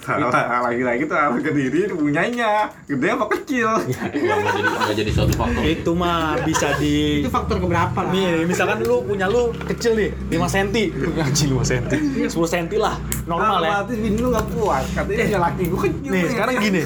[0.00, 2.70] Lagi-lagi tuh harga diri punyanya.
[2.84, 3.66] Gede apa kecil?
[3.66, 8.10] nggak nggak jadi nggak jadi suatu faktor itu mah bisa di Itu faktor keberapa lah?
[8.10, 10.68] nih misalkan lu punya lu kecil nih 5 cm
[11.12, 11.84] ngaji 5 cm
[12.26, 14.84] 10 cm lah normal ya Otomatis bini lu gak puas.
[14.88, 16.10] Katanya ya laki gua kecil.
[16.10, 16.24] nih.
[16.28, 16.82] sekarang gini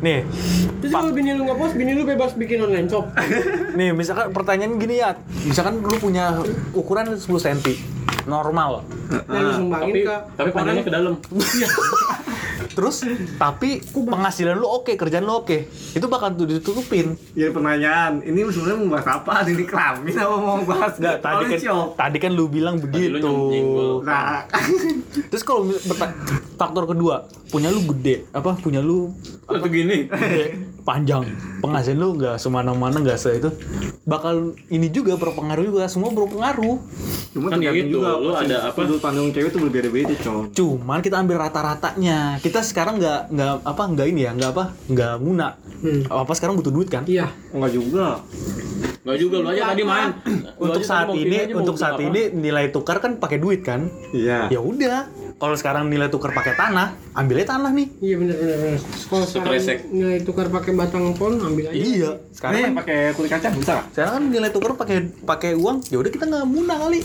[0.00, 0.24] nih.
[0.80, 3.06] Terus kalau bini lu nggak post, bini lu bebas bikin online shop.
[3.78, 6.40] nih misalkan pertanyaan gini ya misalkan lu punya
[6.72, 7.60] ukuran 10 cm
[8.28, 8.84] normal.
[9.08, 11.14] Dan lu sumbangin tapi ke tapi panjangnya ke dalam.
[12.70, 13.02] Terus
[13.34, 15.68] tapi penghasilan lu oke kerjaan lu oke.
[15.92, 17.18] Itu bakal tuh ditutupin.
[17.34, 19.32] Ya pertanyaan, ini sebenarnya mau bahas apa?
[19.50, 20.94] Ini kelamin apa mau bahas?
[20.96, 21.58] Nggak, tadi kan
[21.98, 23.34] tadi kan lu bilang lu begitu.
[24.06, 24.46] Nah,
[25.28, 25.66] terus kalau
[26.54, 28.54] faktor kedua punya lu gede apa?
[28.56, 29.10] Punya lu
[29.52, 30.06] atau gini
[30.88, 31.22] panjang
[31.58, 33.50] penghasilan lu nggak semana-mana nggak se itu
[34.02, 34.34] bakal
[34.66, 36.78] ini juga berpengaruh juga semua berpengaruh
[37.30, 38.10] cuma Kan tergantung gitu, juga.
[38.16, 38.78] lu ada apa?
[38.80, 40.50] Sudut pandang cewek tuh berbeda-beda, coy.
[40.50, 45.14] cuman kita ambil rata-ratanya kita sekarang nggak nggak apa nggak ini ya nggak apa nggak
[45.18, 45.48] guna
[45.80, 46.04] Hmm.
[46.04, 47.32] apa sekarang butuh duit kan Iya.
[47.50, 48.20] Enggak juga.
[49.00, 50.12] nggak juga lu aja tadi main
[50.52, 52.04] Lu untuk saat ini untuk saat apa.
[52.04, 54.48] ini nilai tukar kan pakai duit kan Iya.
[54.48, 55.08] ya udah
[55.40, 58.80] kalau sekarang nilai tukar pakai tanah ambilnya tanah nih Iya benar benar benar.
[59.08, 59.56] Kalau sekarang
[59.90, 61.72] nilai tukar pakai batang pohon ambil aja.
[61.72, 63.86] iya sekarang Nih, kan, pakai kulit kacang bisa nggak?
[63.90, 67.00] sekarang kan nilai tukar pakai pakai uang ya udah kita nggak muna kali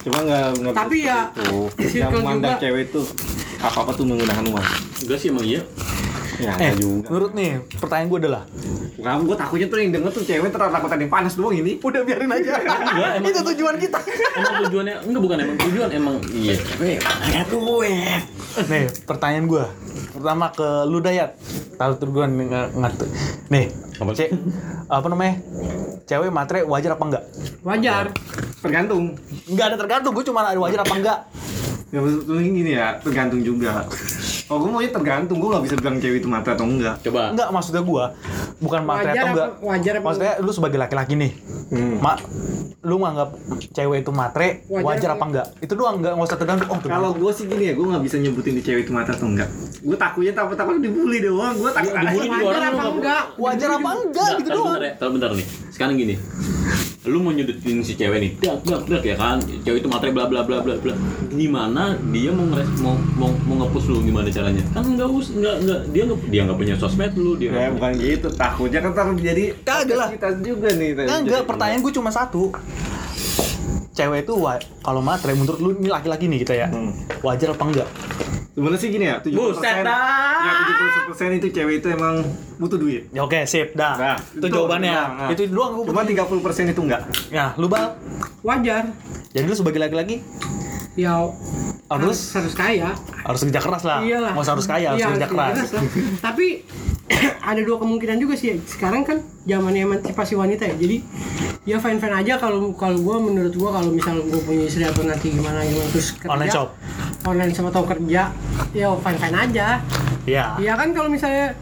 [0.00, 1.68] Cuma nggak nggak Tapi ya, tuh.
[1.78, 3.04] circle Yang mandang cewek tuh
[3.58, 4.66] apa apa tuh menggunakan uang.
[5.00, 5.60] enggak sih emang iya
[6.40, 7.06] Ya, eh juga.
[7.06, 8.42] menurut nih pertanyaan gue adalah
[8.96, 11.72] Kamu gue takutnya tuh yang denger tuh cewek terlalu takut ada yang panas doang ini.
[11.78, 13.98] udah biarin aja Enggak, emang- itu tujuan kita
[14.34, 18.22] emang tujuannya enggak bukan emang tujuan emang iya cewek Kayak duit.
[18.66, 19.64] nih pertanyaan gue
[20.10, 21.30] pertama ke lu Dayat
[21.76, 22.24] tahu tuh gue
[22.72, 23.06] ngerti
[23.48, 24.10] nih Apa?
[24.10, 24.30] cek
[24.86, 25.34] apa namanya
[26.04, 27.24] cewek matre wajar apa enggak
[27.60, 28.04] Wajar.
[28.58, 29.16] Tergantung.
[29.44, 31.18] Enggak ada tergantung gue cuma ada wajar apa enggak
[31.88, 33.82] Ya maksudnya gini ya, tergantung juga.
[34.50, 35.38] Oh, gue maunya tergantung.
[35.38, 36.98] Gue nggak bisa bilang cewek itu mata atau enggak.
[37.00, 38.04] coba enggak maksudnya gue
[38.58, 41.32] bukan matre Wajar atau apa- enggak wajar apa maksudnya lu sebagai laki-laki nih
[41.70, 41.96] Hmm.
[41.96, 42.18] mak
[42.80, 43.30] lu nganggap
[43.70, 46.78] cewek itu matre Wajar wajar, apa- apa enggak itu doang enggak nggak usah tergantung oh.
[46.82, 49.48] Kalau gue sih gini ya, gue nggak bisa nyebutin di cewek itu mata atau enggak.
[49.80, 51.54] Gue takutnya takut takut dibully doang.
[51.54, 53.22] Gue takut Ya, dibully Wajar apa nggak- enggak?
[53.38, 55.46] wajar apa enggak gitu doang bentar ya, tar bentar nih.
[55.70, 56.14] Sekarang gini.
[57.00, 59.40] Lu mau nyudutin si cewek nih, dak dak dak ya kan.
[59.40, 60.92] Cewek itu materi bla bla bla bla bla.
[61.30, 64.60] Gimana dia mau ngeres mau mau mau ngepush lu gimana caranya?
[64.70, 67.72] Kan enggak us enggak enggak dia enggak dia enggak punya sosmed lu, dia Ya nggak-
[67.74, 70.08] bukan gitu, takutnya kan terlalu jadi Kagak lah.
[70.10, 70.90] kita juga nih.
[70.92, 72.52] Nah, enggak, pertanyaan gue cuma satu.
[73.90, 76.68] Cewek itu wa- kalau matre menurut lu ini laki-laki nih kita ya.
[76.68, 76.92] Hmm.
[77.22, 77.88] Wajar apa enggak?
[78.60, 80.44] Sebenarnya sih gini ya, 70 Buset dah.
[80.44, 80.52] Ya
[81.16, 82.20] 70 itu cewek itu emang
[82.60, 83.08] butuh duit.
[83.08, 83.96] Ya oke, sip dah.
[83.96, 84.92] Nah, itu, itu jawabannya.
[84.92, 85.28] nah.
[85.32, 87.02] Itu doang gue Cuma 30 itu enggak.
[87.32, 87.96] Ya, lu bal.
[88.44, 88.92] Wajar.
[89.32, 90.20] Jadi lu sebagai laki-laki
[90.92, 91.16] Ya
[91.88, 92.92] harus harus kaya.
[93.24, 94.04] harus kerja keras lah.
[94.04, 94.36] Iyalah.
[94.36, 95.56] Usah harus kaya, harus Iya, kerja keras.
[95.72, 95.84] lah.
[96.28, 96.46] Tapi
[97.40, 98.60] ada dua kemungkinan juga sih.
[98.68, 100.76] Sekarang kan zamannya emansipasi wanita ya.
[100.76, 101.00] Jadi
[101.64, 105.02] ya fine fine aja kalau kalau gue menurut gue kalau misal gue punya istri atau
[105.06, 106.68] nanti gimana gimana terus kerja Online shop.
[107.26, 108.32] Online shop atau kerja
[108.72, 109.68] ya fine fine aja.
[110.28, 110.46] Iya.
[110.60, 111.56] Iya kan kalau misalnya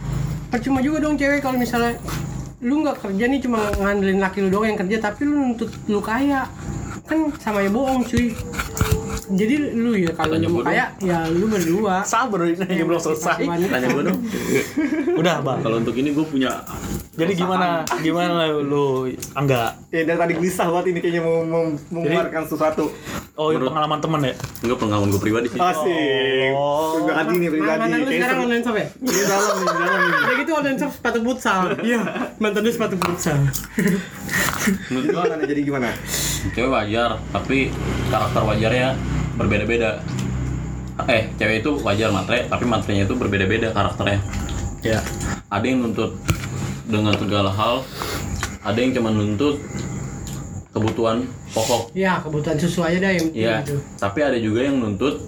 [0.52, 1.96] percuma juga dong cewek kalau misalnya
[2.58, 6.02] lu nggak kerja nih cuma ngandelin laki lu doang yang kerja tapi lu nuntut lu
[6.02, 6.46] kaya.
[7.08, 8.36] Kan sama ya bohong cuy
[9.28, 10.68] jadi lu ya kalau Tanya lu mau bodoh.
[10.72, 13.44] kaya ya lu berdua Sabar ini belum selesai.
[13.44, 14.18] Tanya gue dong.
[15.20, 15.60] Udah, Bang.
[15.60, 16.64] Kalau untuk ini gue punya
[17.18, 17.82] Jadi gimana?
[17.98, 19.10] Gimana lu?
[19.34, 19.74] Enggak.
[19.90, 22.94] Ya dari tadi gelisah banget ini kayaknya mau mau mengeluarkan sesuatu.
[23.34, 24.34] Oh, ini pengalaman temen ya?
[24.62, 25.58] Enggak pengalaman gue pribadi sih.
[25.58, 26.50] Asik.
[26.54, 27.02] Oh.
[27.02, 27.78] Pribadi nih pribadi.
[27.78, 28.86] Mantan lu Kayak sekarang online shop ya?
[28.98, 30.12] Ini dalam nih, dalam nih.
[30.18, 31.60] Udah gitu online shop sepatu futsal.
[31.82, 32.00] Iya,
[32.38, 33.38] mantan lu sepatu futsal.
[34.88, 35.88] Gimana nih jadi gimana?
[36.54, 37.74] Cewek wajar, tapi
[38.10, 38.88] karakter wajarnya
[39.38, 40.02] berbeda-beda.
[41.06, 44.18] Eh, cewek itu wajar matre, tapi matrenya itu berbeda-beda karakternya.
[44.82, 44.98] Ya.
[45.46, 46.18] Ada yang nuntut
[46.90, 47.86] dengan segala hal,
[48.66, 49.62] ada yang cuma nuntut
[50.74, 51.22] kebutuhan
[51.54, 51.94] pokok.
[51.94, 53.78] Iya, kebutuhan susu aja dah yang Iya, gitu.
[53.96, 55.22] tapi ada juga yang nuntut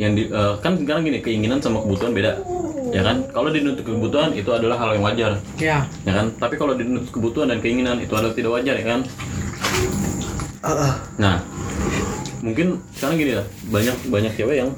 [0.00, 2.32] yang di, eh, kan sekarang gini keinginan sama kebutuhan beda,
[2.88, 3.20] ya kan?
[3.32, 5.84] Kalau dinuntut kebutuhan itu adalah hal yang wajar, Iya.
[6.04, 6.26] ya kan?
[6.36, 9.00] Tapi kalau dinuntut kebutuhan dan keinginan itu adalah tidak wajar, ya kan?
[11.20, 11.36] Nah,
[12.40, 14.70] mungkin sekarang gini lah, banyak banyak cewek yang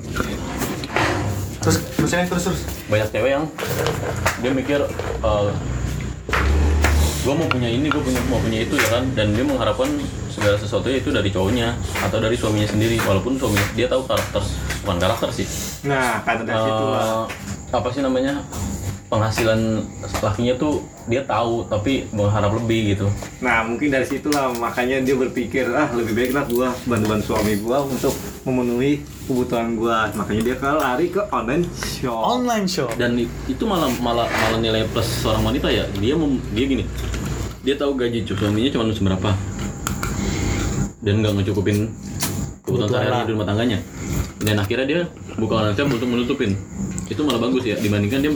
[1.63, 2.61] Terus terusin terus terus.
[2.91, 3.45] banyak cewek yang
[4.43, 4.81] dia mikir
[7.23, 9.87] gue mau punya ini gue punya mau punya itu ya kan dan dia mengharapkan
[10.27, 11.71] segala sesuatu itu dari cowoknya
[12.03, 14.43] atau dari suaminya sendiri walaupun suaminya dia tahu karakter
[14.83, 15.47] bukan karakter sih
[15.83, 17.27] Nah, kata dari situ lah.
[17.27, 18.43] Eh, apa sih namanya
[19.13, 19.85] penghasilan
[20.25, 23.07] lakinya tuh dia tahu tapi mengharap lebih gitu
[23.45, 28.15] Nah, mungkin dari situlah makanya dia berpikir, ah lebih baiklah gua bantu-bantu suami gua untuk
[28.47, 30.09] memenuhi kebutuhan gua.
[30.15, 32.23] Makanya dia ke lari ke online shop.
[32.41, 32.95] Online shop.
[32.97, 36.85] dan itu malah malah malah nilai plus seorang wanita ya dia mem, dia gini
[37.63, 39.31] dia tahu gaji suaminya cuma seberapa
[41.03, 41.91] dan nggak ngecukupin
[42.63, 43.27] kebutuhan Kebutuhan sehari-hari lah.
[43.27, 43.79] di rumah tangganya
[44.43, 45.01] dan akhirnya dia
[45.35, 46.51] buka online shop untuk menutupin
[47.11, 48.33] itu malah bagus ya dibandingkan dia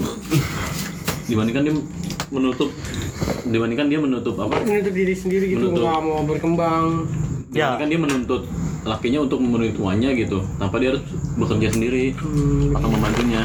[1.26, 1.74] dibandingkan dia
[2.28, 2.70] menutup
[3.44, 5.82] dibandingkan dia menutup apa Menutup diri sendiri gitu, Menutup.
[5.84, 6.84] nggak mau berkembang.
[7.48, 7.72] Ya.
[7.72, 8.42] dibandingkan dia menuntut
[8.84, 11.02] lakinya untuk memenuhi tuanya gitu tanpa dia harus
[11.34, 13.42] bekerja sendiri Hmm, atau membantunya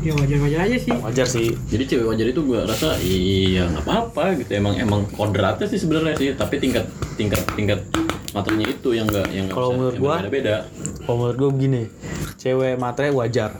[0.00, 0.92] ya wajar-wajar aja sih.
[0.94, 1.48] Wajar sih.
[1.66, 6.14] jadi cewek wajar itu gue rasa iya nggak apa-apa gitu emang emang kodratnya sih sebenarnya
[6.14, 7.80] sih tapi tingkat tingkat tingkat
[8.30, 10.56] materinya itu yang nggak yang Kalau menurut gua- beda-beda
[11.02, 11.82] Kalau menurut gue begini,
[12.36, 13.54] cewek matre wajar.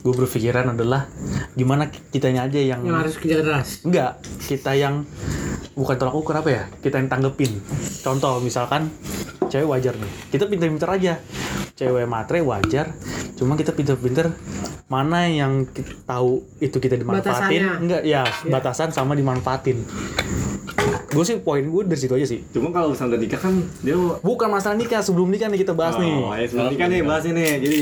[0.00, 1.08] Gue berpikiran adalah
[1.54, 3.68] gimana kitanya aja yang Yang harus kerja keras.
[3.86, 5.06] enggak kita yang
[5.74, 7.62] bukan tolak ukur apa ya kita yang tanggepin.
[8.02, 8.90] Contoh misalkan
[9.46, 10.12] cewek wajar nih.
[10.30, 11.14] Kita pinter-pinter aja.
[11.74, 12.94] Cewek matre wajar
[13.34, 14.30] cuma kita pinter-pinter
[14.86, 17.26] mana yang kita tahu itu kita dimanfaatin.
[17.66, 17.82] Batasannya.
[17.82, 19.82] enggak ya batasan sama dimanfaatin.
[21.10, 22.42] Gue sih poin gue dari situ aja sih.
[22.50, 25.94] Cuma kalau misalnya udah nikah kan dia bukan masalah nikah sebelum nikah nih kita bahas
[25.98, 26.10] nih.
[26.12, 27.44] Oh, ya sebelum nikah nih bahas ini.
[27.62, 27.78] Jadi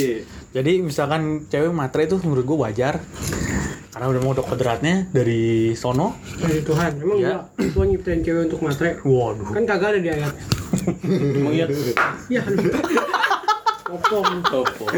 [0.52, 3.00] jadi misalkan cewek matre itu menurut gue wajar
[4.02, 6.98] karena udah mau kodratnya dari sono Dari Tuhan.
[6.98, 7.38] Emang Ya.
[7.38, 8.98] enggak Tuhan nyiptain cewek untuk matre.
[8.98, 10.34] waduh Kan kagak ada di ayat.
[11.06, 11.64] emang iya
[12.26, 12.42] Iya.
[13.86, 14.26] Opom.
[14.42, 14.90] topo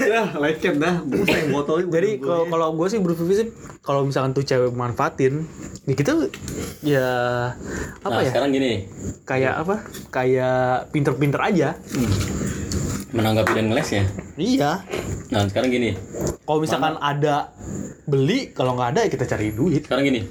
[0.00, 1.04] ya lecet dah.
[1.04, 1.92] Buset yang botol itu.
[1.92, 3.48] Jadi kalau kalau gue sih berpikir sih
[3.84, 5.44] kalau misalkan tuh cewek manfaatin,
[5.84, 6.16] ya kita
[6.80, 7.08] ya
[8.00, 8.32] apa nah ya?
[8.32, 8.88] sekarang gini
[9.22, 9.84] Kayak apa?
[10.08, 11.76] Kayak pinter-pinter aja.
[13.10, 14.82] Menanggapi dan ngelesnya Iya.
[15.28, 15.90] nah sekarang gini
[16.42, 17.54] Kalau misalkan ada
[18.04, 19.86] beli, kalau nggak ada ya kita cari duit.
[19.86, 20.26] sekarang gini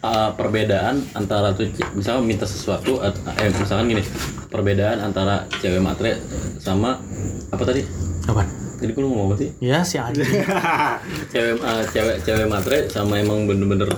[0.00, 4.02] uh, perbedaan antara tuh misalnya minta sesuatu at- eh misalkan gini
[4.46, 6.22] perbedaan antara cewek matre
[6.56, 7.02] sama
[7.48, 7.82] apa tadi
[8.24, 8.46] Apa?
[8.78, 10.22] jadi gue ngomong apa sih Ya si anjing.
[11.32, 13.90] cewek uh, cewek cewek matre sama emang bener-bener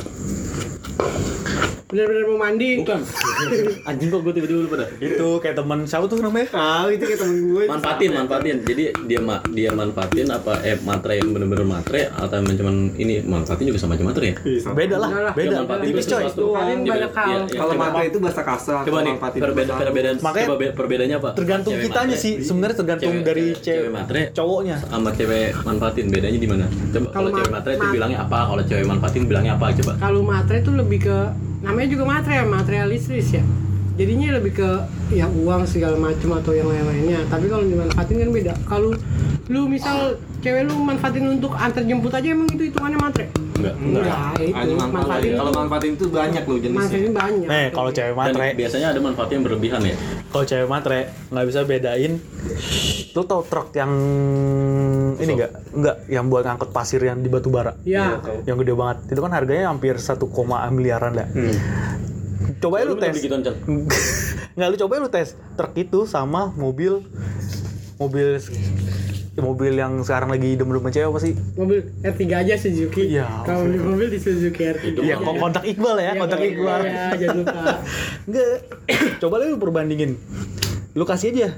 [1.91, 2.71] Bener-bener mau mandi.
[2.79, 3.01] bukan
[3.89, 6.47] anjing kok gue tiba-tiba lupa dah itu kayak teman siapa tuh namanya?
[6.53, 7.65] Ah, itu kayak temen gue.
[7.67, 12.77] manfaatin manfaatin jadi dia ma dia manfaatin apa eh matre yang bener-bener matre atau cuman
[12.95, 14.35] ini manfaatin juga sama aja matre ya
[14.71, 15.67] Beda lah, Beda lah.
[15.67, 15.83] beda.
[15.83, 16.23] Tipis coy.
[16.23, 17.27] Dia- banyak hal.
[17.27, 17.59] iya, iya.
[17.59, 18.83] Kalau matre itu bahasa kasar.
[18.83, 22.35] coba nih manfaatin perbeda bahasa perbedaan Makanya- perbedaannya apa Tergantung Cewek kitanya matre sih.
[22.41, 24.21] Sebenarnya tergantung Cewek- dari cewek- matre.
[24.33, 24.77] cowoknya.
[24.83, 28.63] sama cewek manfaatin bedanya di mana coba kalau cewek ma- matre itu bilangnya apa kalau
[28.63, 31.19] cewek manfaatin bilangnya apa coba Kalau matre itu lebih ke
[31.61, 33.45] namanya juga matre ya, materialistis ya.
[34.01, 34.69] Jadinya lebih ke
[35.13, 37.21] ya uang segala macam atau yang lain-lainnya.
[37.29, 38.53] Tapi kalau dimanfaatin kan beda.
[38.65, 38.97] Kalau
[39.51, 43.27] lu misal cewek lu manfaatin untuk antar jemput aja emang itu hitungannya matre.
[43.61, 44.89] enggak Enggak, itu Ada manfaat.
[45.05, 46.81] manfaatin Kalau itu manfaatin itu banyak loh jenisnya.
[46.81, 47.49] manfaatin banyak.
[47.51, 49.95] Nih, kalau cewek dan matre, biasanya ada manfaat yang berlebihan ya
[50.31, 52.13] kalau cewek matre nggak bisa bedain.
[53.11, 53.91] Lu tau truk yang
[55.19, 55.53] ini enggak?
[55.75, 57.75] Enggak, yang buat ngangkut pasir yang di batu bara.
[57.83, 58.23] Iya.
[58.47, 58.97] Yang gede banget.
[59.11, 60.21] Itu kan harganya hampir 1,
[60.71, 61.27] miliaran lah.
[62.61, 63.15] Coba lu tes.
[63.17, 63.57] beli gituan, Chan?
[64.59, 67.01] Nggak lu coba lu tes truk itu sama mobil
[67.97, 68.37] mobil
[69.41, 71.33] mobil yang sekarang lagi demen-demen cewek apa sih?
[71.57, 73.17] Mobil R3 aja Suzuki.
[73.17, 73.25] Iya.
[73.47, 75.01] Kalau beli mobil di Suzuki R3.
[75.01, 76.81] Iya, kok kontak Iqbal ya, Iya, kontak iya, Iqbal.
[76.85, 77.61] Iya, jangan lupa.
[78.29, 78.47] Enggak.
[79.25, 80.11] Coba lu perbandingin.
[80.93, 81.49] Lu kasih aja.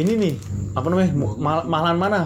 [0.00, 0.34] Ini nih,
[0.72, 1.12] apa namanya?
[1.36, 2.20] mal- malahan mana?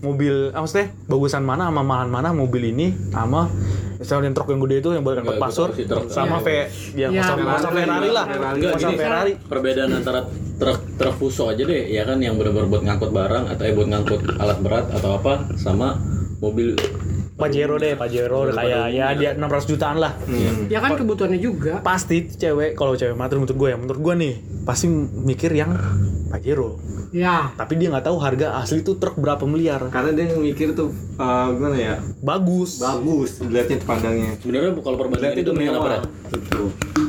[0.00, 3.48] Mobil, ah, maksudnya bagusan mana sama malahan mana mobil ini sama
[3.96, 5.68] misalnya yang truk yang gede itu yang buat angkut Nggak, pasur
[6.06, 6.44] sama Iya.
[6.44, 6.58] ve
[6.94, 8.08] yang Iya, sama masa Ferrari.
[8.12, 10.20] Lah masa gini, Ferrari perbedaan antara
[10.56, 13.88] truk truk fuso aja deh ya kan yang benar-benar buat ngangkut barang atau eh, buat
[13.88, 15.96] ngangkut alat berat atau apa sama
[16.38, 16.76] mobil
[17.36, 20.12] Pajero deh Pajero kayak ya dia 600 jutaan lah
[20.66, 21.78] Ya kan kebutuhannya juga.
[21.80, 25.76] pasti cewek kalau cewek materi menurut gue ya menurut gue nih pasti mikir yang
[26.26, 27.54] Pajero Ya.
[27.54, 31.46] tapi dia nggak tahu harga asli tuh truk berapa miliar Karena dia mikir tuh eh,
[31.50, 31.94] gimana ya?
[32.18, 34.34] bagus Bagus dilihatnya pandangnya.
[34.36, 35.92] sebenarnya kalau perbandingan itu mendingan apa mewah.
[35.94, 36.02] dah?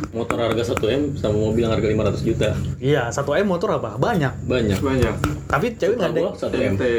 [0.09, 3.97] motor harga 1 m sama mobil yang harga 500 juta iya satu M motor apa
[3.97, 5.13] banyak banyak Banyak.
[5.45, 6.73] tapi cewek nggak ada Gua 1 m.
[6.73, 6.91] Tapi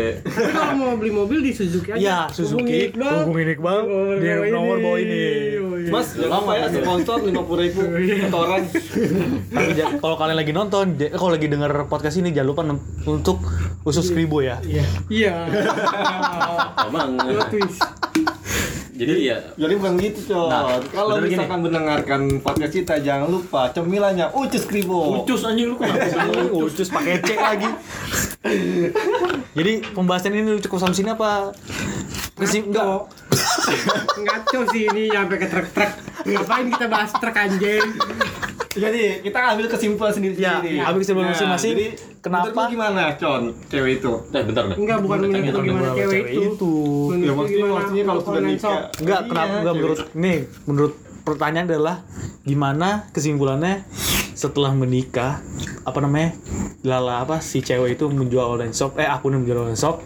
[0.48, 1.98] kalau mau beli mobil di Suzuki aja.
[1.98, 3.17] ya Suzuki Hubungi Iqbal.
[3.20, 5.22] Hubungin Iqbal Nomor di nomor bawah ini
[5.58, 5.90] Oh, iya.
[5.90, 7.80] Mas, jangan lupa ya sponsor lima puluh ribu.
[7.80, 12.62] Tapi ja- kalau kalian lagi nonton, ja- kalau lagi denger podcast ini jangan lupa
[13.06, 13.38] untuk
[13.82, 14.60] usus kribo ya.
[14.62, 14.84] Iya.
[15.08, 15.32] Iya.
[16.84, 17.16] emang
[18.98, 20.50] jadi ya Jadi bukan gitu, Con.
[20.50, 21.38] Nah, Kalau bener gini.
[21.38, 25.22] misalkan mendengarkan podcast kita, jangan lupa cemilannya ucus kribo.
[25.22, 25.76] Ucus anjing lu?
[26.66, 27.70] Ucus pakai C lagi.
[29.54, 31.54] Jadi pembahasan ini lu cukup sampai sini apa?
[32.38, 33.10] Kesim enggak.
[34.18, 35.90] Ngaco sih ini nyampe ke truk-truk.
[36.24, 37.86] Ngapain kita bahas truk anjing?
[38.70, 40.78] Jadi kita ambil kesimpulan sendiri Ya, sendiri.
[40.80, 41.72] ambil kesimpulan masing-masing.
[41.74, 41.86] Jadi
[42.18, 42.60] Kenapa?
[42.68, 43.42] gimana, Con?
[43.66, 44.12] Cewek itu?
[44.28, 44.76] Eh bentar dah.
[44.76, 46.42] Enggak, bukan menurut gimana Menurut cewek cewek itu.
[46.48, 46.72] itu.
[47.16, 48.78] Ya maksudnya, maksudnya kalau sudah nikah.
[48.96, 49.74] Enggak, Iya, kenapa enggak cewek.
[49.74, 50.94] menurut nih, menurut
[51.28, 51.96] pertanyaan adalah
[52.42, 53.84] gimana kesimpulannya
[54.32, 55.42] setelah menikah
[55.82, 56.32] apa namanya
[56.80, 59.98] lala apa si cewek itu menjual online shop eh akunnya menjual online shop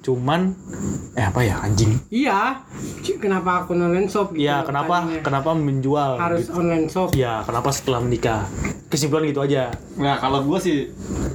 [0.00, 0.56] cuman
[1.12, 2.64] eh apa ya anjing Iya.
[3.14, 4.32] Kenapa aku online shop?
[4.32, 5.20] gitu Iya, kenapa tadinya.
[5.22, 6.10] kenapa menjual?
[6.16, 7.12] harus online shop?
[7.12, 8.48] Iya, kenapa setelah menikah?
[8.88, 9.72] Kesimpulan gitu aja.
[9.96, 10.76] Nah, kalau gue sih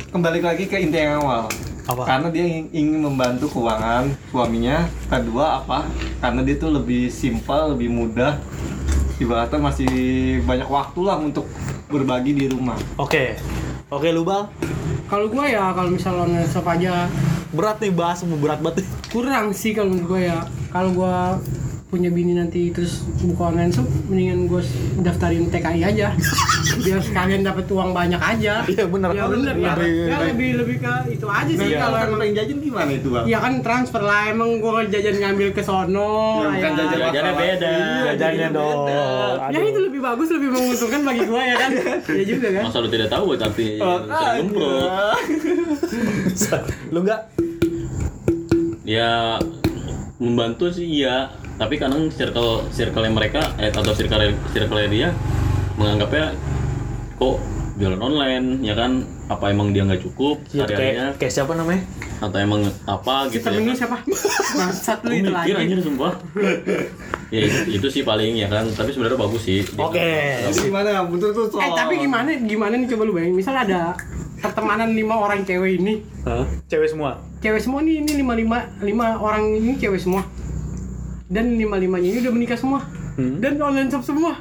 [0.09, 1.45] kembali lagi ke inti yang awal.
[1.85, 2.05] Apa?
[2.05, 4.85] Karena dia ingin, ingin membantu keuangan suaminya.
[5.07, 5.85] Kedua apa?
[6.19, 8.37] Karena dia tuh lebih simpel, lebih mudah.
[9.19, 9.91] Ibaratnya masih
[10.47, 11.45] banyak waktu lah untuk
[11.91, 12.79] berbagi di rumah.
[12.95, 13.35] Oke.
[13.91, 14.47] Oke, lu Bal.
[15.11, 17.09] Kalau gua ya kalau misal online shop aja
[17.49, 18.85] Berat nih bahas berat banget.
[18.85, 18.87] nih.
[19.09, 20.39] kurang sih kalau menurut gua ya.
[20.69, 21.15] Kalau gua
[21.89, 26.13] punya bini nanti terus buka online shop mendingan gua s- daftarin TKI aja.
[26.79, 28.61] Biar sekalian dapat uang banyak aja.
[28.63, 29.09] Iya, bener.
[29.09, 29.55] ya bener.
[29.57, 32.19] Ya, Lebih- ya lebih lebih ke itu aja sih Nah, kalau kalau emang.
[32.21, 33.25] pengen jajan gimana itu bang?
[33.25, 34.21] ya kan transfer lah.
[34.27, 37.73] Emang gua jajan ngambil ke sono Ya, bukan jajan Jajannya beda.
[38.07, 38.85] Jajannya dong.
[39.49, 41.71] ya itu lebih bagus lebih menguntungkan bagi gua ya kan?
[42.19, 42.63] Ya juga kan?
[42.63, 44.89] Masa lu tidak tahu tapi Oh, sering gemprot.
[46.93, 47.21] lu enggak?
[48.85, 49.41] Ya
[50.17, 55.11] membantu sih iya, tapi kadang circle circle mereka eh, atau circle circle dia
[55.75, 56.31] menganggapnya
[57.15, 57.35] kok
[57.75, 58.91] jualan online ya kan
[59.27, 61.83] apa emang dia nggak cukup Ya, sehari-harinya kayak, kayak siapa namanya?
[62.19, 63.75] atau emang apa si gitu ya kan?
[63.75, 66.13] siapa Gua itu mikir lagi anjir sumpah
[67.29, 70.11] ya itu, itu sih paling ya kan tapi sebenarnya bagus sih Oke.
[70.43, 71.07] Jadi gimana?
[71.07, 71.61] Betul tuh soal.
[71.61, 73.95] eh tapi gimana gimana nih coba lu bayangin misal ada
[74.37, 76.43] pertemanan lima orang cewek ini Hah?
[76.67, 77.19] Cewek semua.
[77.39, 80.27] cewek semua nih ini lima lima lima orang ini cewek semua
[81.29, 83.37] dan lima limanya ini udah menikah semua Hmm.
[83.37, 84.31] dan online shop semua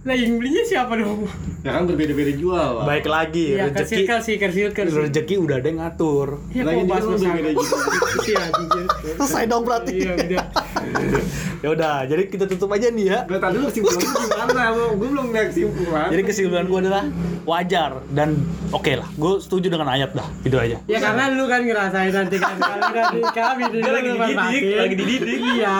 [0.00, 1.26] lah yang belinya siapa dong
[1.58, 2.70] Ya kan berbeda-beda jual.
[2.78, 2.86] Bang.
[2.86, 4.94] Baik lagi, ya rezeki circle sih ke circle sih.
[5.02, 6.28] rezeki udah ada yang ngatur.
[6.48, 7.76] ya Lagi kok bahas berbeda juga.
[8.22, 8.84] iya anjir.
[9.18, 9.92] Selesai dong berarti.
[9.98, 10.14] iya
[11.58, 13.18] ya udah, jadi kita tutup aja nih ya.
[13.26, 14.62] Gue tadi lu kesimpulan gimana?
[14.94, 16.08] Gue belum lihat kesimpulan.
[16.14, 17.04] Jadi kesimpulan gue adalah
[17.48, 18.38] wajar dan
[18.70, 19.08] oke lah.
[19.16, 20.76] Gue setuju dengan ayat dah, gitu aja.
[20.86, 25.38] Ya karena lu kan ngerasain nanti kan nanti kami di Dia lagi dididik, lagi dididik.
[25.58, 25.76] Iya,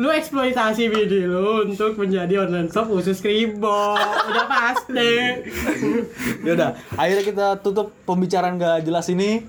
[0.00, 3.94] lu eksploitasi bini lu untuk menjadi online shop khusus kribo.
[4.00, 5.12] Udah pasti.
[6.42, 9.46] Ya udah, akhirnya kita tutup pembicaraan gak jelas ini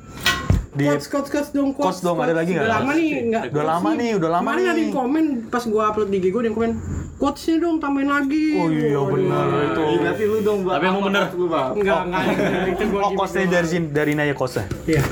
[0.74, 2.66] di Quotes, quotes, quotes dong, Quotes dong, ada lagi nggak?
[2.66, 3.44] Udah lama nih, nggak.
[3.50, 4.82] Udah lama nih, udah lama Kemarin ada nih.
[4.82, 6.72] yang komen pas gua upload di ada yang komen
[7.16, 8.46] quotesnya dong tambahin lagi.
[8.56, 9.06] Oh iya Waduh.
[9.08, 9.82] benar itu.
[9.84, 11.22] Iya, berarti lu dong Tapi emang apa bener.
[11.24, 11.70] quotes Lu, bang.
[11.76, 13.54] Enggak, enggak, enggak, itu gua Oh, kosnya doang.
[13.54, 14.66] dari sini dari Naya kosnya.
[14.84, 15.04] Iya.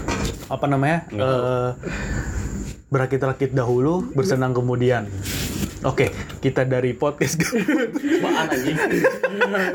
[0.48, 0.98] Apa namanya?
[1.10, 1.70] Eh
[2.88, 5.08] berakit-rakit dahulu, bersenang kemudian.
[5.82, 6.14] Oke,
[6.46, 9.74] kita dari podcast apaan anjing Udah,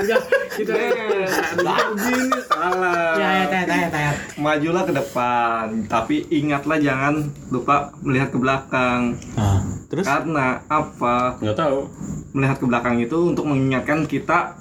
[0.55, 0.71] gitu.
[0.71, 1.27] Eh,
[1.59, 3.19] begini salah.
[3.19, 4.15] Ya, ya, tayar, tayar, tayar.
[4.39, 9.19] Majulah ke depan, tapi ingatlah jangan lupa melihat ke belakang.
[9.35, 9.59] Nah,
[9.91, 11.43] terus Karena apa?
[11.43, 11.91] nggak tahu
[12.39, 14.55] Melihat ke belakang itu untuk mengingatkan kita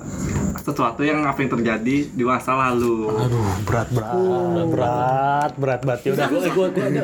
[0.65, 3.13] sesuatu yang apa yang terjadi di masa lalu.
[3.13, 7.01] aduh berat berat berat berat berat ya udah eh gua gua ada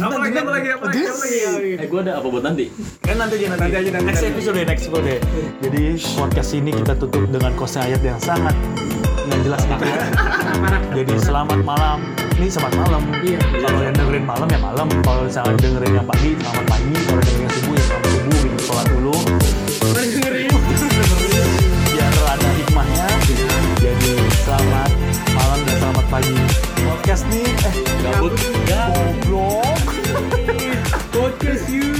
[0.00, 0.36] Apa lagi?
[0.36, 0.68] Apa lagi?
[0.68, 1.00] Apa lagi?
[1.02, 1.72] Apa lagi?
[1.76, 2.64] eh gua ada apa buat nanti
[3.00, 5.20] kan nanti aja nanti, Nanti aja, nanti, next episode next episode
[5.60, 5.82] jadi
[6.14, 8.52] podcast ini kita tutup dengan kosnya ayat yang sangat
[9.22, 10.04] nggak jelas gitu ya
[10.92, 11.98] jadi selamat malam
[12.34, 13.38] ini selamat malam Iya.
[13.58, 17.39] kalau yang dengerin malam ya malam kalau misalnya dengerin yang pagi selamat pagi kalau dengerin
[24.50, 24.90] selamat
[25.30, 26.34] malam dan selamat pagi.
[26.82, 28.34] Podcast nih, eh, gabut,
[28.66, 29.86] goblok.
[31.14, 31.99] Podcast you.